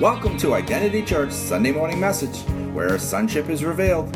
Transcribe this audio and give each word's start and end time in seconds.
Welcome 0.00 0.36
to 0.38 0.54
Identity 0.54 1.02
Church 1.02 1.30
Sunday 1.30 1.70
Morning 1.70 2.00
Message, 2.00 2.36
where 2.74 2.98
sonship 2.98 3.48
is 3.48 3.62
revealed. 3.62 4.12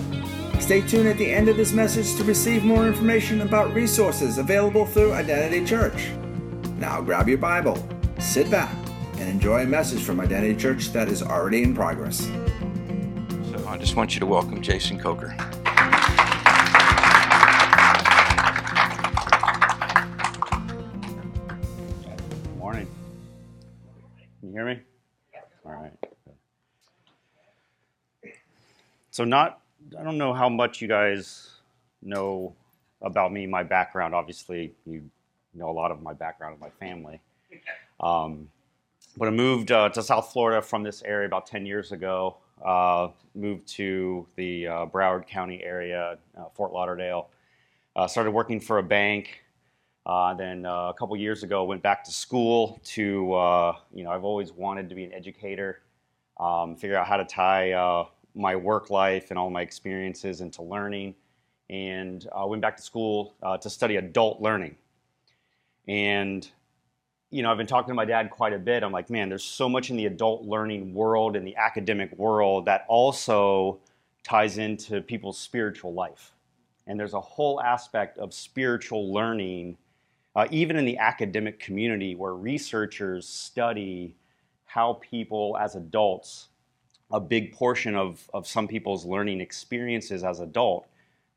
Stay 0.59 0.81
tuned 0.81 1.07
at 1.07 1.17
the 1.19 1.31
end 1.31 1.49
of 1.49 1.57
this 1.57 1.73
message 1.73 2.17
to 2.17 2.25
receive 2.25 2.65
more 2.65 2.89
information 2.89 3.43
about 3.43 3.73
resources 3.73 4.39
available 4.39 4.87
through 4.87 5.13
Identity 5.13 5.65
Church. 5.65 6.11
Now 6.79 7.01
grab 7.01 7.29
your 7.29 7.39
Bible, 7.39 7.81
sit 8.19 8.51
back, 8.51 8.75
and 9.19 9.29
enjoy 9.29 9.63
a 9.63 9.67
message 9.67 10.03
from 10.03 10.19
Identity 10.19 10.57
Church 10.57 10.89
that 10.89 11.09
is 11.09 11.23
already 11.23 11.63
in 11.63 11.77
progress. 11.77 12.27
So 13.53 13.65
I 13.69 13.79
just 13.79 13.95
want 13.95 14.15
you 14.15 14.19
to 14.19 14.27
welcome 14.27 14.61
Jason 14.61 14.99
Coker. 14.99 15.37
So, 29.19 29.25
not, 29.25 29.63
I 29.99 30.05
don't 30.05 30.17
know 30.17 30.33
how 30.33 30.49
much 30.49 30.81
you 30.81 30.87
guys 30.87 31.51
know 32.03 32.55
about 33.03 33.33
me, 33.33 33.49
my 33.49 33.65
background. 33.65 34.15
Obviously, 34.15 34.73
you 34.87 35.11
know 35.55 35.69
a 35.69 35.73
lot 35.73 35.91
of 35.91 36.01
my 36.01 36.13
background 36.13 36.53
and 36.53 36.61
my 36.61 36.71
family. 36.71 37.21
Um, 37.99 38.49
but 39.17 39.27
I 39.27 39.33
moved 39.33 39.73
uh, 39.73 39.89
to 39.89 40.05
South 40.05 40.33
Florida 40.33 40.63
from 40.63 40.85
this 40.85 41.03
area 41.03 41.27
about 41.27 41.47
10 41.47 41.67
years 41.67 41.91
ago. 41.91 42.37
Uh, 42.65 43.09
moved 43.35 43.67
to 43.71 44.25
the 44.37 44.69
uh, 44.69 44.87
Broward 44.87 45.27
County 45.27 45.65
area, 45.65 46.17
uh, 46.39 46.45
Fort 46.55 46.73
Lauderdale. 46.73 47.29
Uh, 47.97 48.07
started 48.07 48.31
working 48.31 48.61
for 48.61 48.79
a 48.79 48.85
bank. 48.85 49.43
Uh, 50.07 50.33
then 50.35 50.65
uh, 50.65 50.91
a 50.91 50.95
couple 50.97 51.17
years 51.17 51.43
ago, 51.43 51.65
went 51.65 51.83
back 51.83 52.05
to 52.05 52.13
school 52.13 52.81
to, 52.85 53.35
uh, 53.35 53.73
you 53.93 54.05
know, 54.05 54.13
I've 54.13 54.23
always 54.23 54.53
wanted 54.53 54.89
to 54.91 54.95
be 54.95 55.03
an 55.03 55.13
educator, 55.13 55.81
um, 56.39 56.77
figure 56.77 56.97
out 56.97 57.09
how 57.09 57.17
to 57.17 57.25
tie 57.25 57.73
uh, 57.73 58.05
my 58.39 58.57
work 58.57 58.91
life 58.91 59.31
and 59.31 59.39
all 59.39 59.51
my 59.51 59.63
experiences 59.63 60.41
into 60.41 60.63
learning, 60.63 61.15
and 61.69 62.27
uh, 62.33 62.47
went 62.47 62.63
back 62.63 62.77
to 62.77 62.83
school 62.83 63.35
uh, 63.43 63.59
to 63.59 63.69
study 63.69 63.97
adult 63.97 64.41
learning. 64.41 64.77
And, 65.87 66.49
you 67.31 67.43
know, 67.43 67.51
I've 67.51 67.59
been 67.59 67.67
talking 67.67 67.89
to 67.89 67.95
my 67.95 68.05
dad 68.05 68.31
quite 68.31 68.53
a 68.53 68.59
bit. 68.59 68.83
I'm 68.83 68.93
like, 68.93 69.11
man, 69.11 69.29
there's 69.29 69.45
so 69.45 69.69
much 69.69 69.91
in 69.91 69.97
the 69.97 70.07
adult 70.07 70.45
learning 70.45 70.95
world 70.95 71.37
and 71.37 71.47
the 71.47 71.57
academic 71.57 72.17
world 72.17 72.65
that 72.67 72.85
also 72.89 73.79
ties 74.23 74.59
into 74.59 75.01
people's 75.01 75.39
spiritual 75.39 75.93
life. 75.93 76.33
And 76.87 76.99
there's 76.99 77.15
a 77.15 77.21
whole 77.21 77.61
aspect 77.61 78.19
of 78.19 78.33
spiritual 78.33 79.13
learning 79.13 79.77
uh, 80.39 80.47
even 80.53 80.77
in 80.77 80.85
the 80.85 80.99
academic 80.99 81.59
community 81.59 82.15
where 82.15 82.35
researchers 82.35 83.27
study 83.29 84.15
how 84.67 84.93
people 85.01 85.57
as 85.61 85.75
adults, 85.75 86.49
a 87.11 87.21
big 87.21 87.53
portion 87.53 87.95
of, 87.95 88.29
of 88.35 88.47
some 88.47 88.69
people's 88.69 89.05
learning 89.05 89.41
experiences 89.41 90.25
as 90.25 90.41
adult 90.41 90.87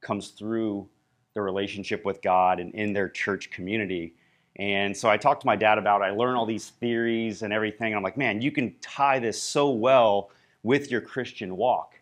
comes 0.01 0.29
through 0.29 0.87
the 1.33 1.41
relationship 1.41 2.03
with 2.03 2.21
God 2.21 2.59
and 2.59 2.73
in 2.75 2.93
their 2.93 3.07
church 3.07 3.51
community. 3.51 4.13
And 4.57 4.95
so 4.95 5.09
I 5.09 5.17
talked 5.17 5.41
to 5.41 5.47
my 5.47 5.55
dad 5.55 5.77
about 5.77 6.01
it. 6.01 6.05
I 6.05 6.11
learned 6.11 6.37
all 6.37 6.45
these 6.45 6.71
theories 6.71 7.41
and 7.41 7.53
everything. 7.53 7.87
And 7.87 7.95
I'm 7.95 8.03
like, 8.03 8.17
man, 8.17 8.41
you 8.41 8.51
can 8.51 8.75
tie 8.81 9.19
this 9.19 9.41
so 9.41 9.69
well 9.69 10.29
with 10.63 10.91
your 10.91 11.01
Christian 11.01 11.55
walk. 11.55 11.95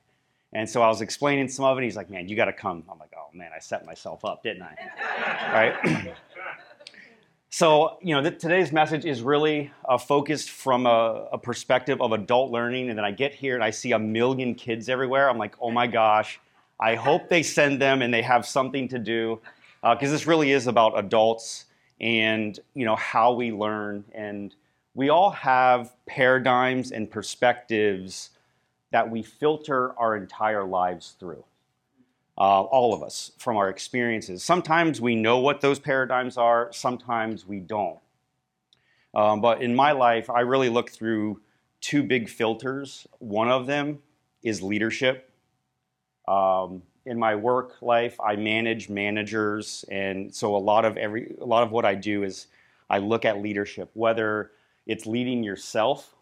And 0.54 0.68
so 0.68 0.82
I 0.82 0.88
was 0.88 1.02
explaining 1.02 1.48
some 1.48 1.66
of 1.66 1.78
it. 1.78 1.84
He's 1.84 1.96
like, 1.96 2.10
man, 2.10 2.28
you 2.28 2.36
got 2.36 2.46
to 2.46 2.54
come. 2.54 2.84
I'm 2.92 2.98
like, 2.98 3.14
oh 3.16 3.30
man, 3.34 3.52
I 3.56 3.60
set 3.60 3.86
myself 3.86 4.26
up, 4.26 4.42
didn't 4.42 4.64
I? 4.64 4.76
right? 5.84 6.16
So, 7.52 7.98
you 8.02 8.14
know, 8.14 8.22
th- 8.22 8.40
today's 8.40 8.72
message 8.72 9.06
is 9.06 9.24
really 9.24 9.72
uh, 9.88 9.98
focused 9.98 10.52
from 10.52 10.86
a, 10.86 11.30
a, 11.32 11.38
perspective 11.40 12.00
of 12.00 12.12
adult 12.12 12.52
learning. 12.52 12.90
And 12.90 12.98
then 12.98 13.04
I 13.04 13.10
get 13.10 13.34
here 13.34 13.56
and 13.56 13.64
I 13.64 13.72
see 13.72 13.92
a 13.92 13.98
million 13.98 14.54
kids 14.54 14.88
everywhere. 14.88 15.28
I'm 15.28 15.40
like, 15.40 15.56
oh 15.60 15.72
my 15.72 15.88
gosh, 15.88 16.40
I 16.80 16.94
hope 16.94 17.28
they 17.28 17.42
send 17.42 17.82
them 17.82 18.04
and 18.04 18.14
they 18.14 18.22
have 18.22 18.46
something 18.46 18.88
to 18.90 19.00
do. 19.00 19.40
Because 19.82 20.10
uh, 20.10 20.12
this 20.12 20.28
really 20.28 20.52
is 20.52 20.68
about 20.68 21.00
adults 21.00 21.66
and, 22.00 22.60
you 22.76 22.86
know, 22.86 22.96
how 22.96 23.34
we 23.34 23.52
learn. 23.52 24.06
And 24.14 24.54
we 24.94 25.10
all 25.10 25.32
have 25.32 25.96
paradigms 26.06 26.92
and 26.92 27.10
perspectives 27.10 28.30
that 28.92 29.10
we 29.10 29.24
filter 29.24 29.98
our 29.98 30.16
entire 30.16 30.66
lives 30.66 31.16
through 31.20 31.44
uh, 32.40 32.62
all 32.62 32.94
of 32.94 33.04
us 33.04 33.32
from 33.38 33.58
our 33.58 33.70
experiences. 33.70 34.44
Sometimes 34.44 35.02
we 35.02 35.16
know 35.16 35.40
what 35.40 35.62
those 35.62 35.80
paradigms 35.80 36.38
are, 36.38 36.70
sometimes 36.72 37.46
we 37.46 37.60
don't. 37.60 38.00
Um, 39.14 39.42
but 39.42 39.62
in 39.62 39.76
my 39.76 39.92
life, 39.92 40.30
I 40.30 40.42
really 40.42 40.70
look 40.70 40.90
through 40.90 41.42
two 41.82 42.04
big 42.04 42.30
filters. 42.30 43.08
One 43.20 43.50
of 43.50 43.66
them 43.66 44.00
is 44.44 44.62
leadership. 44.62 45.32
Um, 46.28 46.84
in 47.06 47.18
my 47.18 47.36
work 47.36 47.82
life, 47.82 48.20
I 48.20 48.36
manage 48.36 48.88
managers, 48.88 49.84
and 49.90 50.34
so 50.34 50.56
a 50.56 50.60
lot 50.60 50.86
of 50.86 50.96
every 50.96 51.36
a 51.42 51.46
lot 51.46 51.64
of 51.64 51.72
what 51.72 51.84
I 51.84 51.96
do 51.96 52.24
is 52.24 52.48
I 52.90 53.00
look 53.00 53.26
at 53.26 53.42
leadership, 53.42 53.90
whether 53.94 54.52
it's 54.86 55.08
leading 55.08 55.44
yourself 55.44 56.16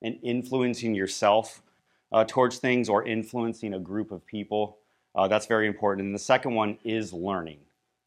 and 0.00 0.18
influencing 0.22 0.94
yourself 0.94 1.62
uh, 2.10 2.24
towards 2.26 2.56
things, 2.56 2.88
or 2.88 3.06
influencing 3.06 3.74
a 3.74 3.78
group 3.78 4.10
of 4.12 4.24
people. 4.24 4.78
Uh, 5.14 5.28
that's 5.28 5.46
very 5.46 5.66
important. 5.66 6.06
And 6.06 6.14
the 6.14 6.20
second 6.20 6.54
one 6.54 6.78
is 6.84 7.12
learning. 7.12 7.58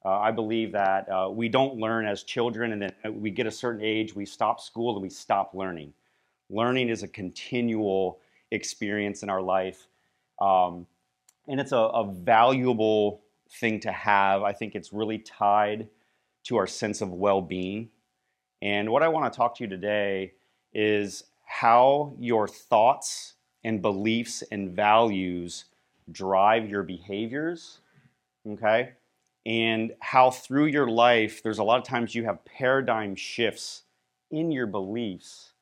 Uh, 0.05 0.19
I 0.19 0.31
believe 0.31 0.71
that 0.73 1.09
uh, 1.09 1.29
we 1.29 1.47
don't 1.47 1.75
learn 1.75 2.05
as 2.05 2.23
children 2.23 2.73
and 2.73 2.81
then 2.81 3.21
we 3.21 3.31
get 3.31 3.47
a 3.47 3.51
certain 3.51 3.81
age, 3.81 4.13
we 4.13 4.25
stop 4.25 4.59
school 4.59 4.93
and 4.93 5.01
we 5.01 5.09
stop 5.09 5.53
learning. 5.53 5.93
Learning 6.49 6.89
is 6.89 7.03
a 7.03 7.07
continual 7.07 8.19
experience 8.51 9.23
in 9.23 9.29
our 9.29 9.41
life. 9.41 9.87
Um, 10.41 10.85
and 11.47 11.59
it's 11.59 11.71
a, 11.71 11.77
a 11.77 12.05
valuable 12.11 13.21
thing 13.49 13.79
to 13.81 13.91
have. 13.91 14.43
I 14.43 14.51
think 14.51 14.75
it's 14.75 14.91
really 14.91 15.19
tied 15.19 15.87
to 16.45 16.57
our 16.57 16.67
sense 16.67 17.01
of 17.01 17.11
well 17.11 17.41
being. 17.41 17.89
And 18.61 18.89
what 18.89 19.03
I 19.03 19.07
want 19.07 19.31
to 19.31 19.35
talk 19.35 19.55
to 19.57 19.63
you 19.63 19.69
today 19.69 20.33
is 20.73 21.23
how 21.45 22.15
your 22.19 22.47
thoughts 22.47 23.35
and 23.63 23.81
beliefs 23.81 24.43
and 24.51 24.71
values 24.71 25.65
drive 26.11 26.69
your 26.69 26.83
behaviors, 26.83 27.79
okay? 28.47 28.93
And 29.45 29.93
how 29.99 30.31
through 30.31 30.67
your 30.67 30.87
life, 30.87 31.43
there's 31.43 31.59
a 31.59 31.63
lot 31.63 31.77
of 31.77 31.83
times 31.83 32.15
you 32.15 32.25
have 32.25 32.45
paradigm 32.45 33.15
shifts 33.15 33.83
in 34.31 34.51
your 34.51 34.67
beliefs 34.67 35.53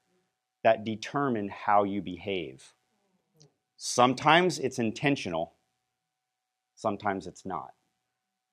that 0.63 0.83
determine 0.83 1.49
how 1.49 1.83
you 1.83 2.01
behave. 2.01 2.73
Sometimes 3.77 4.59
it's 4.59 4.77
intentional, 4.77 5.53
sometimes 6.75 7.25
it's 7.25 7.45
not. 7.45 7.73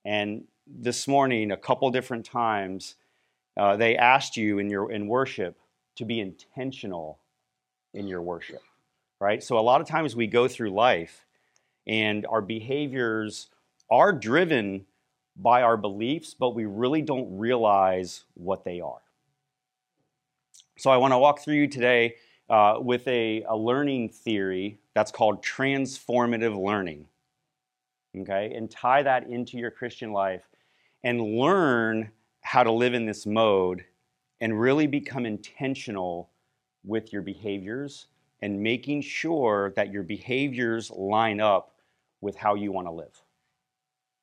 And 0.04 0.44
this 0.66 1.06
morning, 1.06 1.50
a 1.50 1.56
couple 1.56 1.90
different 1.90 2.24
times, 2.24 2.94
uh, 3.58 3.76
they 3.76 3.96
asked 3.96 4.36
you 4.36 4.58
in 4.58 4.70
your 4.70 4.90
in 4.90 5.08
worship 5.08 5.58
to 5.96 6.04
be 6.04 6.20
intentional 6.20 7.18
in 7.92 8.06
your 8.06 8.22
worship, 8.22 8.62
right? 9.20 9.42
So 9.42 9.58
a 9.58 9.60
lot 9.60 9.80
of 9.80 9.86
times 9.86 10.16
we 10.16 10.26
go 10.26 10.48
through 10.48 10.70
life 10.70 11.26
and 11.88 12.26
our 12.26 12.42
behaviors 12.42 13.48
are 13.90 14.12
driven 14.12 14.84
by 15.36 15.62
our 15.62 15.76
beliefs, 15.76 16.34
but 16.34 16.54
we 16.54 16.66
really 16.66 17.00
don't 17.00 17.38
realize 17.38 18.24
what 18.34 18.64
they 18.64 18.80
are. 18.80 19.00
So, 20.76 20.90
I 20.90 20.96
want 20.98 21.12
to 21.12 21.18
walk 21.18 21.40
through 21.40 21.54
you 21.54 21.66
today 21.66 22.16
uh, 22.50 22.76
with 22.80 23.06
a, 23.08 23.42
a 23.48 23.56
learning 23.56 24.10
theory 24.10 24.78
that's 24.94 25.10
called 25.10 25.42
transformative 25.42 26.56
learning. 26.56 27.06
Okay, 28.16 28.52
and 28.54 28.70
tie 28.70 29.02
that 29.02 29.28
into 29.28 29.58
your 29.58 29.70
Christian 29.70 30.12
life 30.12 30.42
and 31.04 31.20
learn 31.20 32.10
how 32.40 32.62
to 32.62 32.72
live 32.72 32.94
in 32.94 33.06
this 33.06 33.26
mode 33.26 33.84
and 34.40 34.58
really 34.58 34.86
become 34.86 35.26
intentional 35.26 36.30
with 36.84 37.12
your 37.12 37.22
behaviors 37.22 38.06
and 38.40 38.60
making 38.62 39.02
sure 39.02 39.72
that 39.76 39.92
your 39.92 40.02
behaviors 40.02 40.90
line 40.90 41.40
up 41.40 41.74
with 42.20 42.36
how 42.36 42.54
you 42.54 42.72
want 42.72 42.86
to 42.86 42.92
live. 42.92 43.22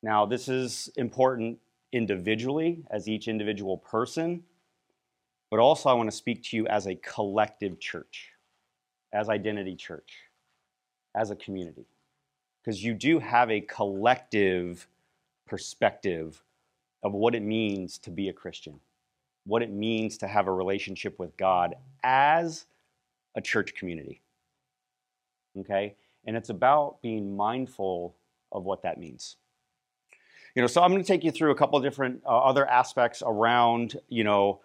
Now, 0.02 0.26
this 0.26 0.48
is 0.48 0.90
important 0.96 1.58
individually 1.92 2.84
as 2.90 3.08
each 3.08 3.28
individual 3.28 3.78
person, 3.78 4.42
but 5.50 5.60
also 5.60 5.88
I 5.88 5.94
want 5.94 6.10
to 6.10 6.16
speak 6.16 6.42
to 6.44 6.56
you 6.56 6.66
as 6.66 6.86
a 6.86 6.94
collective 6.96 7.80
church, 7.80 8.30
as 9.12 9.28
Identity 9.28 9.74
Church, 9.74 10.12
as 11.14 11.30
a 11.30 11.36
community. 11.36 11.86
Because 12.62 12.82
you 12.82 12.94
do 12.94 13.18
have 13.18 13.50
a 13.50 13.60
collective 13.60 14.86
perspective 15.46 16.42
of 17.02 17.12
what 17.12 17.34
it 17.34 17.42
means 17.42 17.98
to 17.98 18.10
be 18.10 18.28
a 18.28 18.32
Christian, 18.32 18.80
what 19.44 19.62
it 19.62 19.70
means 19.70 20.18
to 20.18 20.26
have 20.26 20.48
a 20.48 20.52
relationship 20.52 21.18
with 21.18 21.36
God 21.36 21.76
as 22.02 22.66
a 23.36 23.40
church 23.40 23.74
community. 23.74 24.20
Okay? 25.58 25.94
And 26.26 26.36
it's 26.36 26.48
about 26.48 27.00
being 27.02 27.36
mindful 27.36 28.16
of 28.52 28.64
what 28.64 28.82
that 28.82 28.98
means. 28.98 29.36
You 30.54 30.62
know, 30.62 30.68
so 30.68 30.82
I'm 30.82 30.90
going 30.90 31.02
to 31.02 31.06
take 31.06 31.22
you 31.22 31.30
through 31.30 31.50
a 31.50 31.54
couple 31.54 31.78
of 31.78 31.84
different 31.84 32.22
uh, 32.24 32.38
other 32.38 32.66
aspects 32.66 33.22
around, 33.24 33.96
you 34.08 34.24
know, 34.24 34.60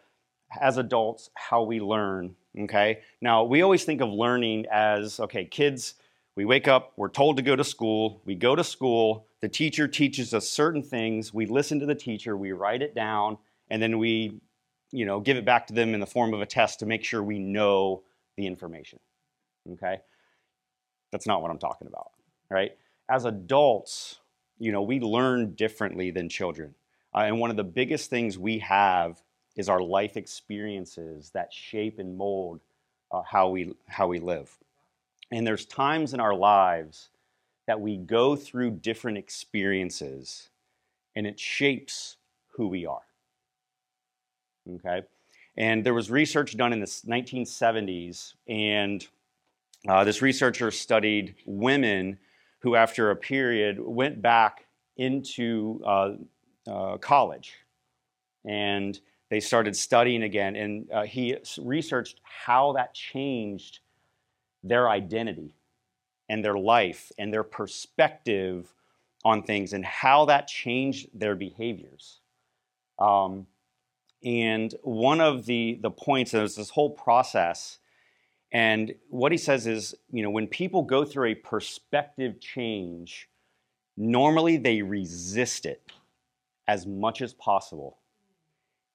as 0.60 0.78
adults, 0.78 1.30
how 1.36 1.64
we 1.64 1.80
learn 1.80 2.36
Okay? 2.60 3.00
Now, 3.22 3.44
we 3.44 3.62
always 3.62 3.84
think 3.84 4.02
of 4.02 4.10
learning 4.10 4.66
as 4.72 5.20
okay, 5.20 5.46
kids, 5.46 5.96
we 6.36 6.46
wake 6.46 6.68
up, 6.68 6.94
we're 6.98 7.10
told 7.10 7.38
to 7.38 7.44
go 7.44 7.56
to 7.56 7.64
school, 7.64 8.22
we 8.26 8.36
go 8.36 8.56
to 8.56 8.64
school, 8.64 9.28
the 9.42 9.50
teacher 9.50 9.88
teaches 9.88 10.34
us 10.34 10.50
certain 10.50 10.84
things, 10.84 11.34
we 11.34 11.46
listen 11.46 11.80
to 11.80 11.86
the 11.86 11.96
teacher, 11.96 12.38
we 12.38 12.52
write 12.52 12.82
it 12.82 12.96
down, 12.96 13.38
and 13.70 13.82
then 13.82 13.98
we, 13.98 14.40
you 14.92 15.06
know, 15.06 15.20
give 15.20 15.38
it 15.38 15.46
back 15.46 15.68
to 15.68 15.74
them 15.74 15.94
in 15.94 16.00
the 16.00 16.06
form 16.06 16.34
of 16.34 16.42
a 16.42 16.46
test 16.46 16.80
to 16.80 16.86
make 16.86 17.04
sure 17.04 17.24
we 17.24 17.40
know 17.40 18.04
the 18.38 18.48
information. 18.48 19.00
Okay? 19.74 20.00
That's 21.12 21.28
not 21.28 21.42
what 21.42 21.52
I'm 21.52 21.60
talking 21.60 21.88
about, 21.88 22.12
right? 22.50 22.72
As 23.10 23.26
adults, 23.26 24.20
you 24.60 24.72
know, 24.72 24.82
we 24.82 25.00
learn 25.00 25.54
differently 25.54 26.12
than 26.12 26.30
children. 26.30 26.76
Uh, 27.14 27.20
and 27.20 27.40
one 27.40 27.50
of 27.50 27.58
the 27.58 27.64
biggest 27.64 28.10
things 28.10 28.38
we 28.38 28.60
have 28.60 29.22
is 29.56 29.68
our 29.68 29.82
life 29.82 30.16
experiences 30.16 31.32
that 31.32 31.52
shape 31.52 32.00
and 32.00 32.18
mold 32.18 32.62
uh, 33.12 33.22
how 33.24 33.50
we 33.50 33.74
how 33.88 34.08
we 34.08 34.20
live. 34.20 34.58
And 35.32 35.46
there's 35.46 35.66
times 35.66 36.14
in 36.14 36.20
our 36.20 36.34
lives 36.34 37.10
that 37.68 37.80
we 37.80 37.98
go 37.98 38.36
through 38.36 38.72
different 38.72 39.18
experiences 39.18 40.50
and 41.16 41.28
it 41.28 41.40
shapes 41.40 42.18
who 42.52 42.68
we 42.68 42.86
are. 42.86 43.02
Okay? 44.76 45.04
And 45.58 45.84
there 45.84 45.94
was 45.94 46.10
research 46.10 46.56
done 46.56 46.74
in 46.74 46.80
the 46.80 46.86
1970s, 46.86 48.34
and 48.48 49.06
uh, 49.88 50.04
this 50.04 50.22
researcher 50.22 50.72
studied 50.72 51.36
women 51.46 52.20
who, 52.60 52.76
after 52.76 53.12
a 53.12 53.16
period, 53.16 53.80
went 53.80 54.22
back 54.22 54.66
into 54.98 55.82
uh, 55.86 56.12
uh, 56.68 56.98
college. 56.98 57.54
And 58.46 59.00
they 59.30 59.40
started 59.40 59.76
studying 59.76 60.24
again, 60.24 60.56
and 60.56 60.92
uh, 60.92 61.04
he 61.04 61.38
researched 61.60 62.20
how 62.24 62.74
that 62.74 62.94
changed 62.94 63.80
their 64.64 64.90
identity 64.90 65.56
and 66.30 66.44
their 66.44 66.58
life 66.58 67.12
and 67.18 67.34
their 67.34 67.44
perspective 67.44 68.74
on 69.24 69.44
things 69.44 69.74
and 69.74 69.86
how 69.86 70.26
that 70.26 70.48
changed 70.48 71.10
their 71.14 71.36
behaviors. 71.36 72.20
Um, 73.00 73.48
and 74.24 74.74
one 74.84 75.22
of 75.22 75.46
the, 75.46 75.80
the 75.82 75.92
points 75.92 76.34
is 76.34 76.56
this 76.56 76.70
whole 76.70 76.92
process. 76.92 77.80
And 78.52 78.94
what 79.10 79.32
he 79.32 79.38
says 79.38 79.66
is, 79.68 79.96
you 80.12 80.24
know, 80.24 80.30
when 80.30 80.48
people 80.48 80.82
go 80.82 81.06
through 81.06 81.30
a 81.30 81.36
perspective 81.36 82.40
change, 82.40 83.30
normally 83.96 84.58
they 84.58 84.82
resist 84.82 85.66
it 85.66 85.82
as 86.68 86.86
much 86.86 87.22
as 87.22 87.34
possible 87.34 87.98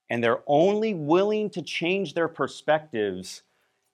and 0.09 0.23
they're 0.23 0.43
only 0.47 0.95
willing 0.95 1.51
to 1.51 1.63
change 1.63 2.15
their 2.15 2.29
perspectives. 2.29 3.43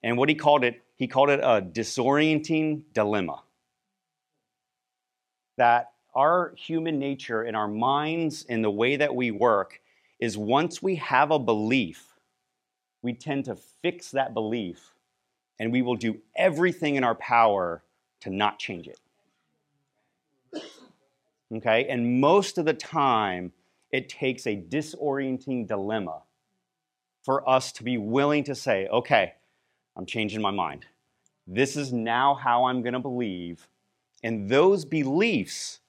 And 0.03 0.17
what 0.17 0.29
he 0.29 0.35
called 0.35 0.65
it, 0.65 0.83
he 0.97 1.07
called 1.07 1.31
it 1.31 1.41
a 1.41 1.63
disorienting 1.63 2.83
dilemma. 2.93 3.43
That 5.57 5.91
our 6.15 6.53
human 6.57 6.99
nature 6.99 7.43
and 7.43 7.57
our 7.57 7.69
minds 7.69 8.45
and 8.49 8.63
the 8.63 8.71
way 8.71 8.97
that 8.97 9.15
we 9.15 9.31
work 9.31 9.81
is 10.21 10.37
once 10.37 10.83
we 10.83 10.97
have 10.97 11.31
a 11.31 11.39
belief, 11.39 12.07
we 13.03 13.15
tend 13.15 13.47
to 13.47 13.57
fix 13.57 14.11
that 14.11 14.35
belief 14.35 14.93
and 15.59 15.73
we 15.73 15.83
will 15.83 15.97
do 15.97 16.19
everything 16.37 16.97
in 16.97 17.05
our 17.05 17.15
power 17.15 17.83
to 18.21 18.31
not 18.31 18.59
change 18.59 18.89
it. 18.89 18.99
Okay? 21.55 21.87
And 21.89 22.21
most 22.21 22.59
of 22.59 22.65
the 22.65 22.75
time, 22.75 23.53
it 23.91 24.09
takes 24.09 24.47
a 24.47 24.57
disorienting 24.57 25.67
dilemma 25.69 26.23
for 27.23 27.49
us 27.49 27.73
to 27.73 27.85
be 27.85 27.99
willing 27.99 28.45
to 28.45 28.55
say, 28.55 28.89
okay, 28.89 29.35
I'm 29.97 30.07
changing 30.07 30.41
my 30.41 30.51
mind. 30.51 30.87
This 31.47 31.77
is 31.77 31.93
now 31.93 32.35
how 32.35 32.65
I'm 32.65 32.83
going 32.83 32.95
to 32.95 33.01
believe. 33.01 33.69
And 34.23 34.49
those 34.49 34.85
beliefs 34.85 35.81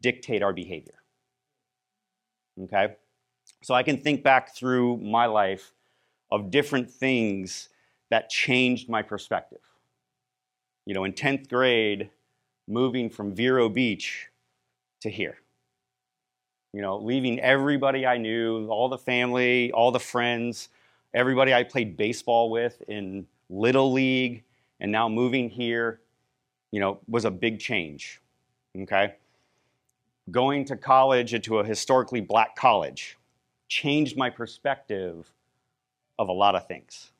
dictate 0.00 0.42
our 0.42 0.52
behavior. 0.52 0.94
Okay? 2.62 2.96
So 3.62 3.74
I 3.74 3.82
can 3.82 3.98
think 3.98 4.22
back 4.22 4.54
through 4.54 4.98
my 4.98 5.26
life 5.26 5.72
of 6.30 6.50
different 6.50 6.90
things 6.90 7.68
that 8.10 8.30
changed 8.30 8.88
my 8.88 9.02
perspective. 9.02 9.60
You 10.84 10.94
know, 10.94 11.04
in 11.04 11.12
10th 11.12 11.48
grade, 11.48 12.10
moving 12.68 13.10
from 13.10 13.34
Vero 13.34 13.68
Beach 13.68 14.28
to 15.00 15.10
here 15.10 15.38
you 16.76 16.82
know, 16.82 16.98
leaving 16.98 17.40
everybody 17.40 18.06
I 18.06 18.18
knew, 18.18 18.68
all 18.68 18.90
the 18.90 18.98
family, 18.98 19.72
all 19.72 19.90
the 19.90 19.98
friends, 19.98 20.68
everybody 21.14 21.54
I 21.54 21.62
played 21.62 21.96
baseball 21.96 22.50
with 22.50 22.82
in 22.86 23.26
Little 23.48 23.94
League, 23.94 24.44
and 24.78 24.92
now 24.92 25.08
moving 25.08 25.48
here, 25.48 26.02
you 26.72 26.80
know, 26.80 27.00
was 27.08 27.24
a 27.24 27.30
big 27.30 27.60
change. 27.60 28.20
Okay? 28.78 29.14
Going 30.30 30.66
to 30.66 30.76
college 30.76 31.32
into 31.32 31.60
a 31.60 31.64
historically 31.64 32.20
black 32.20 32.56
college 32.56 33.16
changed 33.68 34.18
my 34.18 34.28
perspective 34.28 35.32
of 36.18 36.28
a 36.28 36.32
lot 36.32 36.54
of 36.54 36.68
things. 36.68 37.10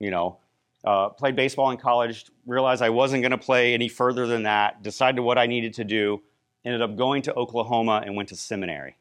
You 0.00 0.10
know, 0.10 0.38
uh, 0.84 1.10
played 1.10 1.36
baseball 1.36 1.70
in 1.70 1.76
college, 1.76 2.26
realized 2.46 2.82
I 2.82 2.90
wasn't 2.90 3.22
going 3.22 3.32
to 3.32 3.38
play 3.38 3.74
any 3.74 3.88
further 3.88 4.26
than 4.26 4.42
that, 4.44 4.82
decided 4.82 5.20
what 5.20 5.38
I 5.38 5.46
needed 5.46 5.74
to 5.74 5.84
do, 5.84 6.22
ended 6.64 6.82
up 6.82 6.96
going 6.96 7.22
to 7.22 7.34
Oklahoma 7.34 8.02
and 8.04 8.16
went 8.16 8.30
to 8.30 8.36
seminary. 8.36 8.96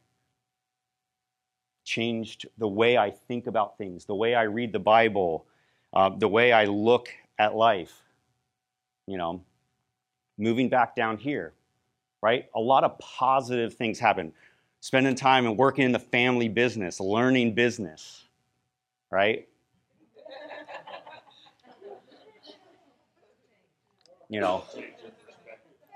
Changed 1.86 2.48
the 2.57 2.68
way 2.68 2.98
I 2.98 3.12
think 3.12 3.48
about 3.48 3.78
things, 3.78 4.06
the 4.06 4.16
way 4.16 4.36
I 4.36 4.44
read 4.44 4.74
the 4.74 4.80
Bible, 4.80 5.46
uh, 5.94 6.10
the 6.10 6.28
way 6.28 6.51
I 6.51 6.66
look 6.66 7.10
at 7.40 7.56
life. 7.56 8.04
You 9.07 9.18
know, 9.18 9.42
moving 10.38 10.69
back 10.69 10.96
down 10.96 11.18
here, 11.18 11.54
right? 12.22 12.48
A 12.56 12.60
lot 12.60 12.84
of 12.84 13.00
positive 13.00 13.74
things 13.74 14.00
happen. 14.00 14.34
Spending 14.81 15.16
time 15.16 15.46
and 15.46 15.57
working 15.57 15.84
in 15.84 15.92
the 15.92 16.00
family 16.00 16.48
business, 16.48 17.00
learning 17.00 17.54
business, 17.54 18.25
right? 19.12 19.49
You 24.29 24.39
know, 24.39 24.63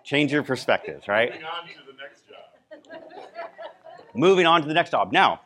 Change 0.03 0.33
your 0.33 0.43
perspectives, 0.43 1.07
right? 1.07 1.31
Moving 1.31 1.45
on 1.45 1.63
to 1.65 1.85
the 1.87 1.93
next 1.97 2.27
job. 2.27 4.13
Moving 4.13 4.45
on 4.45 4.61
to 4.61 4.67
the 4.67 4.73
next 4.73 4.91
job. 4.91 5.13
Now, 5.13 5.41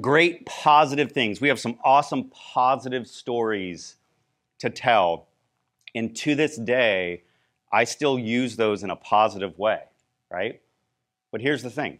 great 0.00 0.44
positive 0.44 1.12
things. 1.12 1.40
We 1.40 1.48
have 1.48 1.58
some 1.58 1.78
awesome 1.82 2.30
positive 2.30 3.06
stories 3.06 3.96
to 4.58 4.68
tell. 4.68 5.28
And 5.94 6.14
to 6.16 6.34
this 6.34 6.56
day, 6.56 7.22
I 7.72 7.84
still 7.84 8.18
use 8.18 8.56
those 8.56 8.82
in 8.82 8.90
a 8.90 8.96
positive 8.96 9.58
way, 9.58 9.80
right? 10.30 10.60
But 11.32 11.40
here's 11.40 11.62
the 11.62 11.70
thing 11.70 11.98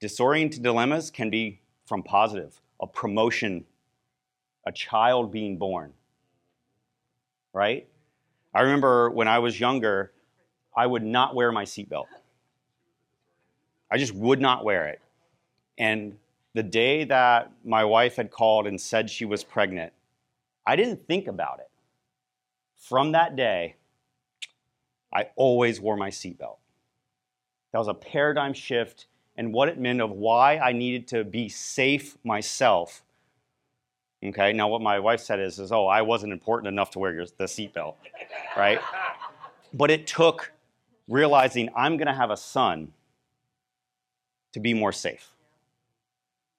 disorienting 0.00 0.62
dilemmas 0.62 1.10
can 1.10 1.28
be 1.28 1.60
from 1.86 2.04
positive 2.04 2.60
a 2.80 2.86
promotion, 2.86 3.64
a 4.64 4.70
child 4.70 5.32
being 5.32 5.58
born, 5.58 5.92
right? 7.52 7.88
I 8.54 8.62
remember 8.62 9.10
when 9.10 9.26
I 9.28 9.40
was 9.40 9.58
younger, 9.58 10.12
I 10.76 10.86
would 10.86 11.02
not 11.02 11.34
wear 11.34 11.50
my 11.50 11.64
seatbelt. 11.64 12.06
I 13.90 13.98
just 13.98 14.14
would 14.14 14.40
not 14.40 14.64
wear 14.64 14.88
it. 14.88 15.00
And 15.78 16.18
the 16.54 16.62
day 16.62 17.04
that 17.04 17.50
my 17.64 17.84
wife 17.84 18.16
had 18.16 18.30
called 18.30 18.66
and 18.66 18.80
said 18.80 19.10
she 19.10 19.24
was 19.24 19.44
pregnant, 19.44 19.92
I 20.66 20.76
didn't 20.76 21.06
think 21.06 21.26
about 21.26 21.60
it. 21.60 21.70
From 22.76 23.12
that 23.12 23.36
day, 23.36 23.76
I 25.12 25.28
always 25.36 25.80
wore 25.80 25.96
my 25.96 26.10
seatbelt. 26.10 26.56
That 27.72 27.78
was 27.78 27.88
a 27.88 27.94
paradigm 27.94 28.52
shift 28.52 29.06
and 29.36 29.52
what 29.52 29.68
it 29.68 29.78
meant 29.78 30.00
of 30.00 30.10
why 30.10 30.58
I 30.58 30.72
needed 30.72 31.08
to 31.08 31.24
be 31.24 31.48
safe 31.48 32.16
myself. 32.24 33.03
Okay, 34.24 34.52
now 34.52 34.68
what 34.68 34.80
my 34.80 34.98
wife 34.98 35.20
said 35.20 35.38
is, 35.38 35.58
is 35.58 35.70
oh, 35.70 35.86
I 35.86 36.02
wasn't 36.02 36.32
important 36.32 36.68
enough 36.68 36.90
to 36.92 36.98
wear 36.98 37.12
your, 37.12 37.26
the 37.36 37.44
seatbelt, 37.44 37.96
right? 38.56 38.80
but 39.74 39.90
it 39.90 40.06
took 40.06 40.52
realizing 41.08 41.68
I'm 41.76 41.96
going 41.96 42.06
to 42.06 42.14
have 42.14 42.30
a 42.30 42.36
son 42.36 42.92
to 44.52 44.60
be 44.60 44.72
more 44.72 44.92
safe. 44.92 45.28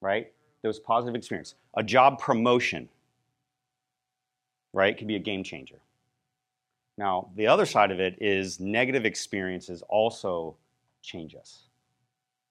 Right? 0.00 0.32
Those 0.62 0.78
positive 0.78 1.16
experience. 1.16 1.54
A 1.76 1.82
job 1.82 2.18
promotion, 2.18 2.88
right, 4.72 4.96
can 4.96 5.06
be 5.06 5.16
a 5.16 5.20
game 5.20 5.42
changer. 5.42 5.80
Now, 6.98 7.30
the 7.34 7.46
other 7.46 7.66
side 7.66 7.90
of 7.90 7.98
it 7.98 8.16
is 8.20 8.60
negative 8.60 9.04
experiences 9.04 9.82
also 9.88 10.56
change 11.02 11.34
us. 11.34 11.62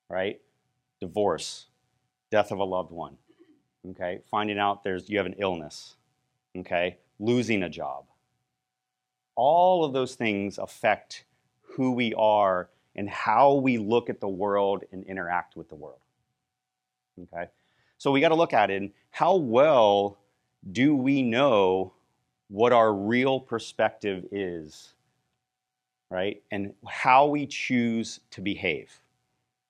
Right? 0.09 0.41
Divorce, 0.99 1.67
death 2.31 2.51
of 2.51 2.59
a 2.59 2.63
loved 2.63 2.91
one. 2.91 3.17
Okay? 3.91 4.19
Finding 4.29 4.59
out 4.59 4.83
there's 4.83 5.09
you 5.09 5.17
have 5.17 5.25
an 5.25 5.35
illness. 5.37 5.95
Okay? 6.57 6.97
Losing 7.19 7.63
a 7.63 7.69
job. 7.69 8.05
All 9.35 9.83
of 9.83 9.93
those 9.93 10.15
things 10.15 10.57
affect 10.57 11.25
who 11.61 11.91
we 11.91 12.13
are 12.13 12.69
and 12.95 13.09
how 13.09 13.55
we 13.55 13.77
look 13.77 14.09
at 14.09 14.21
the 14.21 14.27
world 14.27 14.83
and 14.91 15.03
interact 15.03 15.55
with 15.55 15.69
the 15.69 15.75
world. 15.75 15.99
Okay? 17.21 17.49
So 17.97 18.11
we 18.11 18.21
got 18.21 18.29
to 18.29 18.35
look 18.35 18.53
at 18.53 18.71
it 18.71 18.81
and 18.81 18.91
how 19.11 19.35
well 19.35 20.17
do 20.71 20.95
we 20.95 21.21
know 21.21 21.93
what 22.47 22.73
our 22.73 22.93
real 22.93 23.39
perspective 23.39 24.25
is, 24.31 24.93
right? 26.09 26.41
And 26.51 26.73
how 26.87 27.27
we 27.27 27.45
choose 27.47 28.19
to 28.31 28.41
behave. 28.41 28.99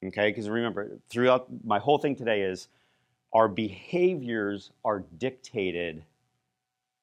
Okay? 0.06 0.30
Because 0.30 0.50
remember, 0.50 1.00
throughout 1.10 1.48
my 1.64 1.80
whole 1.80 1.98
thing 1.98 2.16
today 2.16 2.42
is 2.42 2.68
our 3.34 3.48
behaviors 3.48 4.72
are 4.84 5.04
dictated 5.18 6.04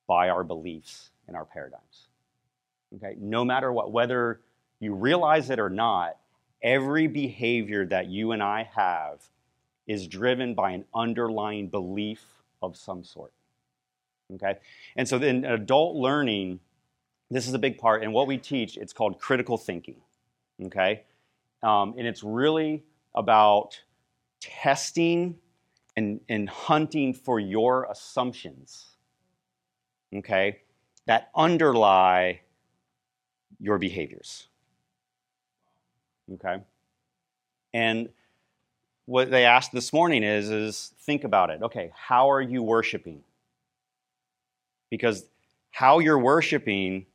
by 0.06 0.28
our 0.28 0.44
beliefs 0.44 1.10
and 1.26 1.36
our 1.36 1.44
paradigms. 1.44 2.08
Okay? 2.96 3.14
No 3.18 3.44
matter 3.44 3.72
what, 3.72 3.92
whether 3.92 4.40
you 4.80 4.94
realize 4.94 5.50
it 5.50 5.58
or 5.58 5.70
not, 5.70 6.16
every 6.62 7.06
behavior 7.06 7.86
that 7.86 8.06
you 8.08 8.32
and 8.32 8.42
I 8.42 8.68
have 8.74 9.20
is 9.86 10.06
driven 10.06 10.54
by 10.54 10.72
an 10.72 10.84
underlying 10.94 11.68
belief 11.68 12.24
of 12.62 12.76
some 12.76 13.04
sort. 13.04 13.32
Okay? 14.34 14.56
And 14.96 15.08
so 15.08 15.16
in 15.18 15.44
adult 15.44 15.96
learning, 15.96 16.60
this 17.30 17.48
is 17.48 17.54
a 17.54 17.58
big 17.58 17.78
part. 17.78 18.02
And 18.02 18.12
what 18.12 18.26
we 18.26 18.38
teach, 18.38 18.76
it's 18.76 18.92
called 18.92 19.18
critical 19.18 19.56
thinking. 19.56 20.00
Okay? 20.64 21.02
Um, 21.62 21.94
and 21.96 22.06
it's 22.06 22.22
really 22.22 22.82
about 23.14 23.80
testing 24.40 25.38
and, 25.96 26.20
and 26.28 26.48
hunting 26.48 27.14
for 27.14 27.38
your 27.38 27.84
assumptions. 27.90 28.90
Okay? 30.14 30.60
That 31.06 31.30
underlie 31.34 32.40
your 33.60 33.78
behaviors. 33.78 34.48
Okay? 36.34 36.62
And 37.74 38.08
what 39.06 39.30
they 39.30 39.44
asked 39.44 39.72
this 39.72 39.92
morning 39.92 40.22
is, 40.22 40.50
is 40.50 40.94
think 41.00 41.24
about 41.24 41.50
it. 41.50 41.62
Okay, 41.62 41.90
how 41.94 42.30
are 42.30 42.40
you 42.40 42.62
worshiping? 42.62 43.22
Because 44.90 45.24
how 45.70 45.98
you're 45.98 46.18
worshiping 46.18 47.06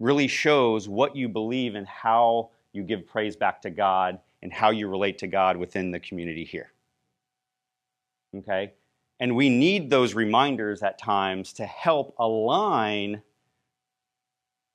really 0.00 0.28
shows 0.28 0.88
what 0.88 1.16
you 1.16 1.28
believe 1.28 1.74
and 1.74 1.86
how 1.86 2.50
you 2.72 2.82
give 2.82 3.06
praise 3.06 3.36
back 3.36 3.62
to 3.62 3.70
God 3.70 4.18
and 4.42 4.52
how 4.52 4.70
you 4.70 4.88
relate 4.88 5.18
to 5.18 5.26
God 5.26 5.56
within 5.56 5.90
the 5.90 6.00
community 6.00 6.44
here. 6.44 6.72
Okay? 8.36 8.72
And 9.20 9.34
we 9.34 9.48
need 9.48 9.90
those 9.90 10.14
reminders 10.14 10.82
at 10.82 10.98
times 10.98 11.52
to 11.54 11.66
help 11.66 12.14
align 12.18 13.22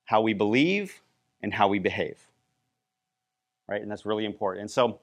how 0.05 0.21
we 0.21 0.33
believe 0.33 1.01
and 1.41 1.53
how 1.53 1.67
we 1.67 1.79
behave. 1.79 2.17
Right? 3.67 3.81
And 3.81 3.89
that's 3.89 4.05
really 4.05 4.25
important. 4.25 4.61
And 4.61 4.71
so 4.71 4.99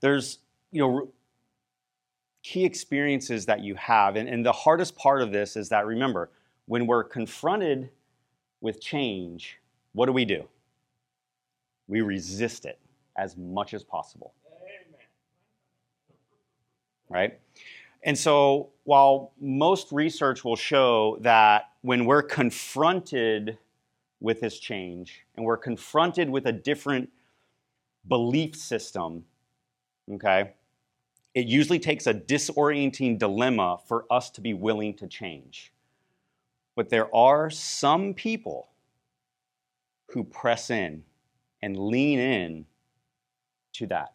there's, 0.00 0.38
you 0.70 0.80
know, 0.80 1.08
key 2.42 2.64
experiences 2.64 3.46
that 3.46 3.60
you 3.60 3.74
have. 3.76 4.16
And, 4.16 4.28
and 4.28 4.44
the 4.44 4.52
hardest 4.52 4.94
part 4.96 5.22
of 5.22 5.32
this 5.32 5.56
is 5.56 5.70
that 5.70 5.86
remember, 5.86 6.30
when 6.66 6.86
we're 6.86 7.04
confronted 7.04 7.90
with 8.60 8.80
change, 8.80 9.58
what 9.92 10.06
do 10.06 10.12
we 10.12 10.24
do? 10.24 10.46
We 11.88 12.02
resist 12.02 12.66
it 12.66 12.78
as 13.16 13.36
much 13.36 13.74
as 13.74 13.82
possible. 13.82 14.34
Right? 17.14 17.38
And 18.02 18.18
so, 18.18 18.70
while 18.82 19.32
most 19.40 19.92
research 19.92 20.44
will 20.44 20.56
show 20.56 21.16
that 21.20 21.70
when 21.82 22.04
we're 22.06 22.24
confronted 22.24 23.56
with 24.20 24.40
this 24.40 24.58
change 24.58 25.24
and 25.36 25.46
we're 25.46 25.56
confronted 25.56 26.28
with 26.28 26.46
a 26.46 26.52
different 26.52 27.10
belief 28.08 28.56
system, 28.56 29.24
okay, 30.12 30.54
it 31.34 31.46
usually 31.46 31.78
takes 31.78 32.08
a 32.08 32.12
disorienting 32.12 33.16
dilemma 33.18 33.78
for 33.86 34.06
us 34.10 34.28
to 34.30 34.40
be 34.40 34.52
willing 34.52 34.94
to 34.94 35.06
change. 35.06 35.72
But 36.74 36.90
there 36.90 37.14
are 37.14 37.48
some 37.48 38.12
people 38.12 38.70
who 40.10 40.24
press 40.24 40.68
in 40.68 41.04
and 41.62 41.78
lean 41.78 42.18
in 42.18 42.66
to 43.74 43.86
that. 43.86 44.14